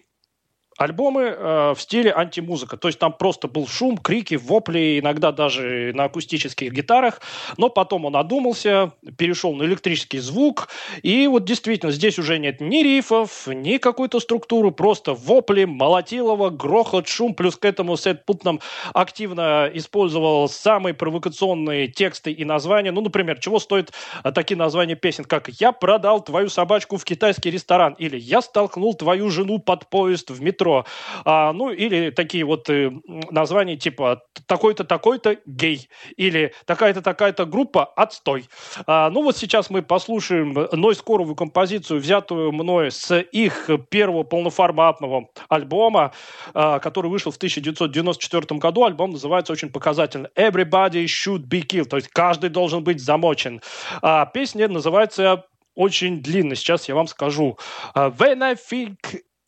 альбомы 0.81 1.25
э, 1.25 1.75
в 1.77 1.81
стиле 1.81 2.11
антимузыка. 2.11 2.79
То 2.79 2.89
есть 2.89 2.99
там 2.99 3.13
просто 3.13 3.49
был 3.49 3.69
шум, 3.69 3.99
крики, 3.99 4.37
вопли, 4.37 4.99
иногда 4.99 5.31
даже 5.31 5.93
на 5.95 6.05
акустических 6.05 6.73
гитарах. 6.73 7.21
Но 7.59 7.69
потом 7.69 8.07
он 8.07 8.17
одумался, 8.17 8.93
перешел 9.19 9.55
на 9.55 9.65
электрический 9.65 10.21
звук. 10.21 10.69
И 11.03 11.27
вот 11.27 11.45
действительно 11.45 11.93
здесь 11.93 12.19
уже 12.19 12.39
нет 12.39 12.63
ни 12.63 12.83
рифов, 12.83 13.47
ни 13.47 13.77
какой-то 13.77 14.21
структуры, 14.21 14.71
просто 14.71 15.13
вопли, 15.13 15.67
молотилово, 15.67 16.49
грохот, 16.49 17.07
шум. 17.09 17.35
Плюс 17.35 17.57
к 17.57 17.65
этому 17.67 17.99
Сет 17.99 18.25
Путнам 18.25 18.61
активно 18.95 19.71
использовал 19.75 20.49
самые 20.49 20.95
провокационные 20.95 21.89
тексты 21.89 22.33
и 22.33 22.47
названия. 22.47 22.91
Ну, 22.91 23.03
например, 23.03 23.39
чего 23.39 23.59
стоят 23.59 23.93
э, 24.25 24.33
такие 24.33 24.57
названия 24.57 24.95
песен, 24.95 25.25
как 25.25 25.51
«Я 25.51 25.73
продал 25.73 26.25
твою 26.25 26.49
собачку 26.49 26.97
в 26.97 27.05
китайский 27.05 27.51
ресторан» 27.51 27.93
или 27.99 28.19
«Я 28.19 28.41
столкнул 28.41 28.95
твою 28.95 29.29
жену 29.29 29.59
под 29.59 29.87
поезд 29.91 30.31
в 30.31 30.41
метро» 30.41 30.70
метро. 30.71 30.85
А, 31.25 31.53
ну, 31.53 31.71
или 31.71 32.11
такие 32.11 32.45
вот 32.45 32.69
э, 32.71 32.91
названия 33.31 33.77
типа 33.77 34.23
такой-то, 34.47 34.85
такой-то 34.85 35.37
гей. 35.47 35.89
Или 36.17 36.53
такая-то, 36.67 37.03
такая-то 37.03 37.45
группа 37.47 37.85
отстой. 37.85 38.47
А, 38.87 39.11
ну, 39.11 39.23
вот 39.23 39.37
сейчас 39.37 39.71
мы 39.71 39.83
послушаем 39.83 40.69
нойскоровую 40.73 41.37
композицию, 41.37 42.01
взятую 42.01 42.53
мной 42.53 42.91
с 42.91 43.15
их 43.17 43.71
первого 43.91 44.23
полноформатного 44.23 45.29
альбома, 45.49 46.13
а, 46.55 46.79
который 46.79 47.11
вышел 47.11 47.33
в 47.33 47.37
1994 47.37 48.59
году. 48.59 48.85
Альбом 48.85 49.11
называется 49.11 49.53
очень 49.53 49.71
показательно 49.71 50.29
«Everybody 50.37 51.05
should 51.05 51.49
be 51.49 51.63
killed», 51.63 51.89
то 51.89 51.97
есть 51.97 52.09
каждый 52.09 52.51
должен 52.51 52.85
быть 52.85 53.01
замочен. 53.01 53.61
А, 54.03 54.27
песня 54.27 54.69
называется 54.69 55.45
очень 55.75 56.21
длинно, 56.21 56.57
сейчас 56.57 56.89
я 56.89 56.95
вам 56.95 57.07
скажу. 57.07 57.57
When 57.95 58.43
I 58.43 58.55
think 58.55 58.97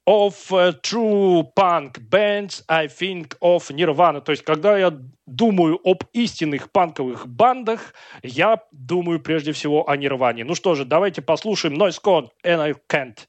of 0.07 0.53
uh, 0.53 0.72
true 0.82 1.44
punk 1.55 1.98
bands, 2.11 2.64
I 2.68 2.88
think 2.88 3.36
of 3.40 3.70
Nirvana. 3.70 4.20
То 4.20 4.32
есть, 4.32 4.44
когда 4.44 4.76
я 4.78 4.92
думаю 5.26 5.78
об 5.84 6.05
истинных 6.12 6.70
панковых 6.72 7.28
бандах, 7.28 7.94
я 8.22 8.61
думаю 8.72 9.20
прежде 9.20 9.53
всего 9.53 9.88
о 9.88 9.96
Нирване. 9.96 10.44
Ну 10.44 10.55
что 10.55 10.74
же, 10.74 10.84
давайте 10.84 11.22
послушаем 11.22 11.74
Noise 11.74 12.00
Code 12.03 12.28
and 12.44 12.61
I 12.61 12.74
Can't. 12.88 13.26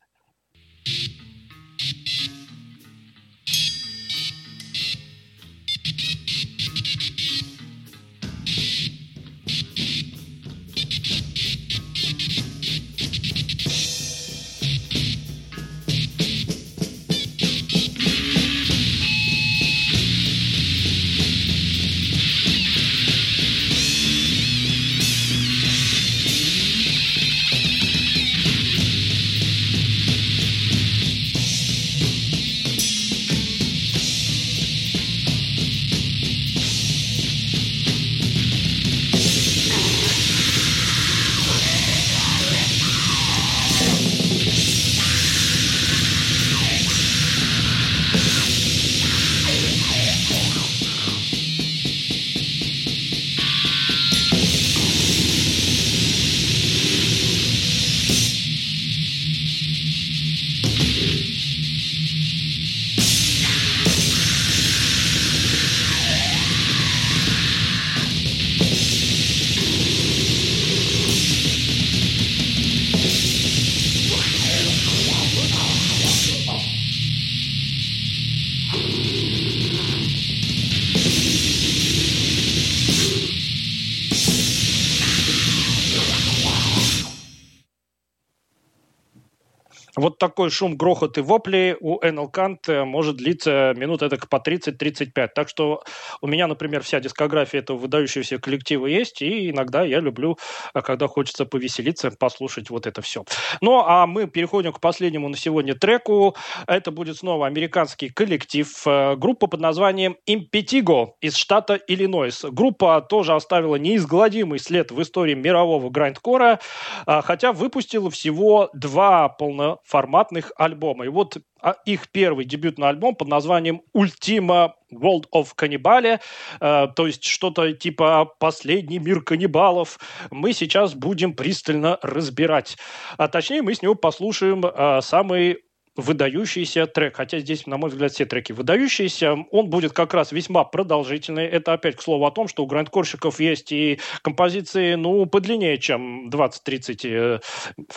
Вот 90.04 90.13
такой 90.24 90.50
шум, 90.52 90.78
грохот 90.78 91.18
и 91.18 91.22
вопли 91.22 91.76
у 91.82 92.00
Энел 92.02 92.30
Кант 92.30 92.70
может 92.70 93.18
длиться 93.18 93.74
минут 93.76 94.02
это 94.02 94.16
по 94.26 94.38
30-35. 94.38 95.28
Так 95.36 95.50
что 95.50 95.84
у 96.22 96.28
меня, 96.28 96.48
например, 96.48 96.82
вся 96.82 97.02
дискография 97.02 97.60
этого 97.60 97.78
выдающегося 97.78 98.38
коллектива 98.38 98.86
есть, 98.86 99.22
и 99.22 99.50
иногда 99.50 99.84
я 99.84 100.00
люблю, 100.00 100.38
а, 100.74 100.82
когда 100.82 101.08
хочется 101.08 101.44
повеселиться, 101.44 102.10
послушать 102.10 102.70
вот 102.70 102.88
это 102.88 103.02
все. 103.02 103.26
Ну, 103.60 103.84
а 103.86 104.08
мы 104.08 104.28
переходим 104.28 104.72
к 104.72 104.80
последнему 104.80 105.28
на 105.28 105.36
сегодня 105.36 105.76
треку. 105.76 106.38
Это 106.68 106.92
будет 106.92 107.18
снова 107.18 107.46
американский 107.46 108.08
коллектив. 108.08 108.72
Э, 108.88 109.18
группа 109.18 109.48
под 109.48 109.60
названием 109.60 110.16
Impetigo 110.26 111.16
из 111.20 111.36
штата 111.36 111.76
Иллинойс. 111.76 112.46
Группа 112.46 113.02
тоже 113.02 113.34
оставила 113.34 113.76
неизгладимый 113.76 114.60
след 114.60 114.90
в 114.90 115.02
истории 115.02 115.34
мирового 115.34 115.90
грандкора, 115.90 116.62
хотя 117.06 117.52
выпустила 117.52 118.10
всего 118.10 118.70
два 118.74 119.28
полно 119.28 119.82
форматных 120.14 120.52
альбома. 120.58 121.06
И 121.06 121.08
вот 121.08 121.38
а, 121.60 121.76
их 121.86 122.10
первый 122.10 122.46
дебютный 122.46 122.88
альбом 122.88 123.16
под 123.16 123.30
названием 123.30 123.82
Ultima 123.96 124.74
World 124.94 125.26
of 125.34 125.48
Cannibal, 125.58 126.20
э, 126.60 126.88
то 126.96 127.08
есть 127.08 127.24
что-то 127.24 127.74
типа 127.74 128.30
«Последний 128.40 129.00
мир 129.00 129.22
каннибалов», 129.22 129.98
мы 130.30 130.54
сейчас 130.54 130.94
будем 130.94 131.34
пристально 131.34 131.98
разбирать. 132.04 132.78
А 133.18 133.28
точнее, 133.28 133.64
мы 133.64 133.74
с 133.74 133.82
него 133.82 133.96
послушаем 133.96 134.64
э, 134.64 135.02
самый 135.02 135.63
выдающийся 135.96 136.88
трек. 136.88 137.16
Хотя 137.16 137.40
здесь, 137.40 137.68
на 137.68 137.78
мой 137.78 137.90
взгляд, 137.90 138.12
все 138.12 138.26
треки 138.26 138.52
выдающиеся. 138.52 139.34
Он 139.52 139.70
будет 139.70 139.94
как 139.94 140.14
раз 140.14 140.32
весьма 140.32 140.64
продолжительный. 140.64 141.46
Это 141.46 141.74
опять 141.74 141.98
к 141.98 142.02
слову 142.02 142.26
о 142.26 142.32
том, 142.32 142.48
что 142.48 142.64
у 142.64 142.68
грандкорщиков 142.68 143.40
есть 143.40 143.72
и 143.72 144.00
композиции, 144.22 144.96
ну, 144.96 145.26
подлиннее, 145.26 145.78
чем 145.78 146.30
20-30 146.30 147.00
э, 147.04 147.40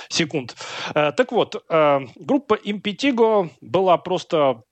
секунд. 0.09 0.57
Э, 0.95 1.13
так 1.13 1.33
вот, 1.33 1.65
э, 1.69 2.01
группа 2.17 2.55
Impetigo 2.55 3.51
была 3.61 3.97
просто 3.99 4.63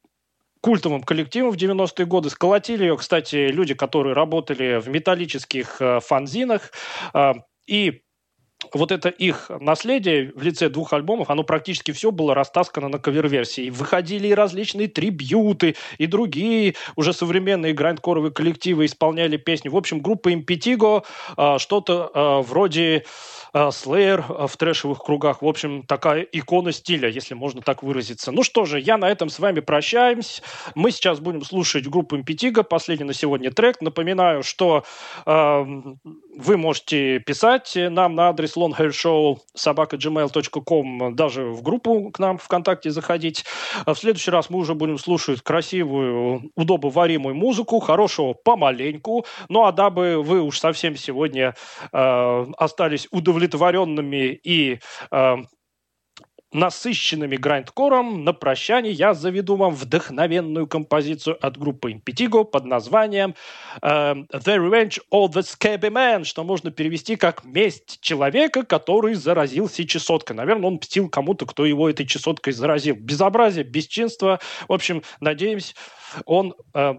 культовым 0.60 1.02
коллективом 1.02 1.50
в 1.52 1.56
90-е 1.56 2.06
годы. 2.06 2.30
Сколотили 2.30 2.84
ее, 2.84 2.96
кстати, 2.96 3.48
люди, 3.48 3.74
которые 3.74 4.14
работали 4.14 4.80
в 4.80 4.88
металлических 4.88 5.78
фанзинах. 6.00 6.72
И 7.66 8.03
вот 8.72 8.92
это 8.92 9.08
их 9.08 9.50
наследие 9.60 10.32
в 10.34 10.42
лице 10.42 10.68
двух 10.68 10.92
альбомов, 10.92 11.30
оно 11.30 11.44
практически 11.44 11.92
все 11.92 12.10
было 12.10 12.34
растаскано 12.34 12.88
на 12.88 12.98
кавер-версии. 12.98 13.70
Выходили 13.70 14.28
и 14.28 14.34
различные 14.34 14.88
трибьюты, 14.88 15.76
и 15.98 16.06
другие 16.06 16.74
уже 16.96 17.12
современные 17.12 17.72
грандкоровые 17.72 18.32
коллективы 18.32 18.86
исполняли 18.86 19.36
песни. 19.36 19.68
В 19.68 19.76
общем, 19.76 20.00
группа 20.00 20.32
Impetigo 20.32 21.04
э, 21.36 21.58
что-то 21.58 22.10
э, 22.14 22.40
вроде 22.48 23.04
э, 23.52 23.58
Slayer 23.68 24.46
в 24.46 24.56
трэшевых 24.56 25.02
кругах. 25.02 25.42
В 25.42 25.46
общем, 25.46 25.82
такая 25.82 26.22
икона 26.22 26.72
стиля, 26.72 27.08
если 27.08 27.34
можно 27.34 27.62
так 27.62 27.82
выразиться. 27.82 28.32
Ну 28.32 28.42
что 28.42 28.64
же, 28.64 28.80
я 28.80 28.98
на 28.98 29.08
этом 29.08 29.28
с 29.28 29.38
вами 29.38 29.60
прощаюсь. 29.60 30.42
Мы 30.74 30.90
сейчас 30.90 31.20
будем 31.20 31.42
слушать 31.42 31.86
группу 31.86 32.16
Impetigo, 32.16 32.62
последний 32.62 33.04
на 33.04 33.14
сегодня 33.14 33.50
трек. 33.50 33.80
Напоминаю, 33.80 34.42
что 34.42 34.84
вы 35.24 36.56
можете 36.56 37.20
писать 37.20 37.72
нам 37.76 38.14
на 38.14 38.28
адрес 38.28 38.53
longhairshowsobaka.gmail.com, 38.56 41.14
даже 41.14 41.44
в 41.44 41.62
группу 41.62 42.10
к 42.10 42.18
нам 42.18 42.38
ВКонтакте 42.38 42.90
заходить. 42.90 43.44
А 43.84 43.94
в 43.94 43.98
следующий 43.98 44.30
раз 44.30 44.50
мы 44.50 44.58
уже 44.58 44.74
будем 44.74 44.98
слушать 44.98 45.40
красивую, 45.42 46.50
удобоваримую 46.56 47.34
музыку, 47.34 47.80
хорошего 47.80 48.34
помаленьку. 48.34 49.24
Ну 49.48 49.64
а 49.64 49.72
дабы 49.72 50.22
вы 50.22 50.42
уж 50.42 50.58
совсем 50.58 50.96
сегодня 50.96 51.54
э, 51.92 52.46
остались 52.58 53.08
удовлетворенными 53.10 54.38
и 54.42 54.80
э, 55.10 55.36
насыщенными 56.54 57.36
грайндкором, 57.36 58.24
на 58.24 58.32
прощание 58.32 58.92
я 58.92 59.12
заведу 59.12 59.56
вам 59.56 59.74
вдохновенную 59.74 60.66
композицию 60.66 61.36
от 61.44 61.58
группы 61.58 61.92
Impetigo 61.92 62.44
под 62.44 62.64
названием 62.64 63.34
э, 63.82 63.88
The 63.88 64.56
Revenge 64.56 65.00
of 65.12 65.32
the 65.32 65.42
Scabby 65.42 65.90
Man, 65.90 66.24
что 66.24 66.44
можно 66.44 66.70
перевести 66.70 67.16
как 67.16 67.44
«Месть 67.44 68.00
человека, 68.00 68.64
который 68.64 69.14
заразился 69.14 69.86
чесоткой». 69.86 70.36
Наверное, 70.36 70.68
он 70.68 70.74
мстил 70.74 71.08
кому-то, 71.08 71.44
кто 71.44 71.66
его 71.66 71.90
этой 71.90 72.06
чесоткой 72.06 72.52
заразил. 72.52 72.94
Безобразие, 72.94 73.64
бесчинство. 73.64 74.38
В 74.68 74.72
общем, 74.72 75.02
надеемся, 75.20 75.74
он 76.24 76.54
э, 76.72 76.94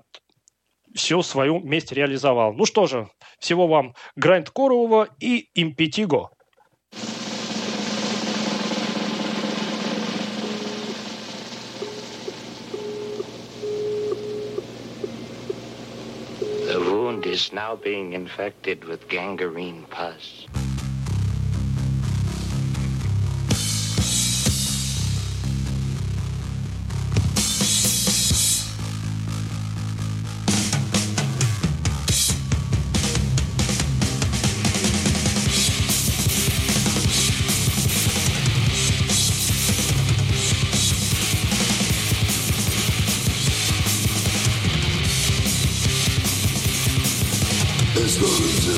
всю 0.93 1.21
свою 1.21 1.59
месть 1.61 1.93
реализовал. 1.93 2.53
Ну 2.53 2.65
что 2.65 2.87
же, 2.87 3.09
всего 3.39 3.67
вам 3.67 3.95
грайндкорового 4.17 5.07
и 5.19 5.49
импетиго. 5.55 6.29
Is 17.35 17.51
now 17.51 17.75
being 17.75 18.13
infected 18.13 18.85
with 18.85 19.09
gangrene 19.09 19.83
pus. 19.89 20.47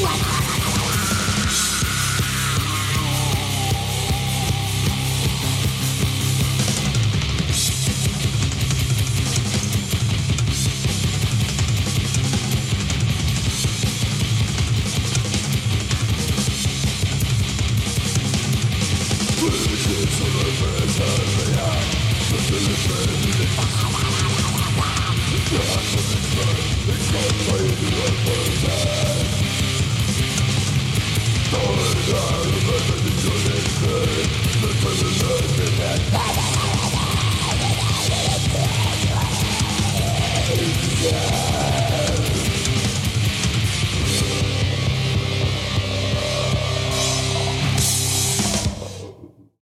What? 0.00 0.37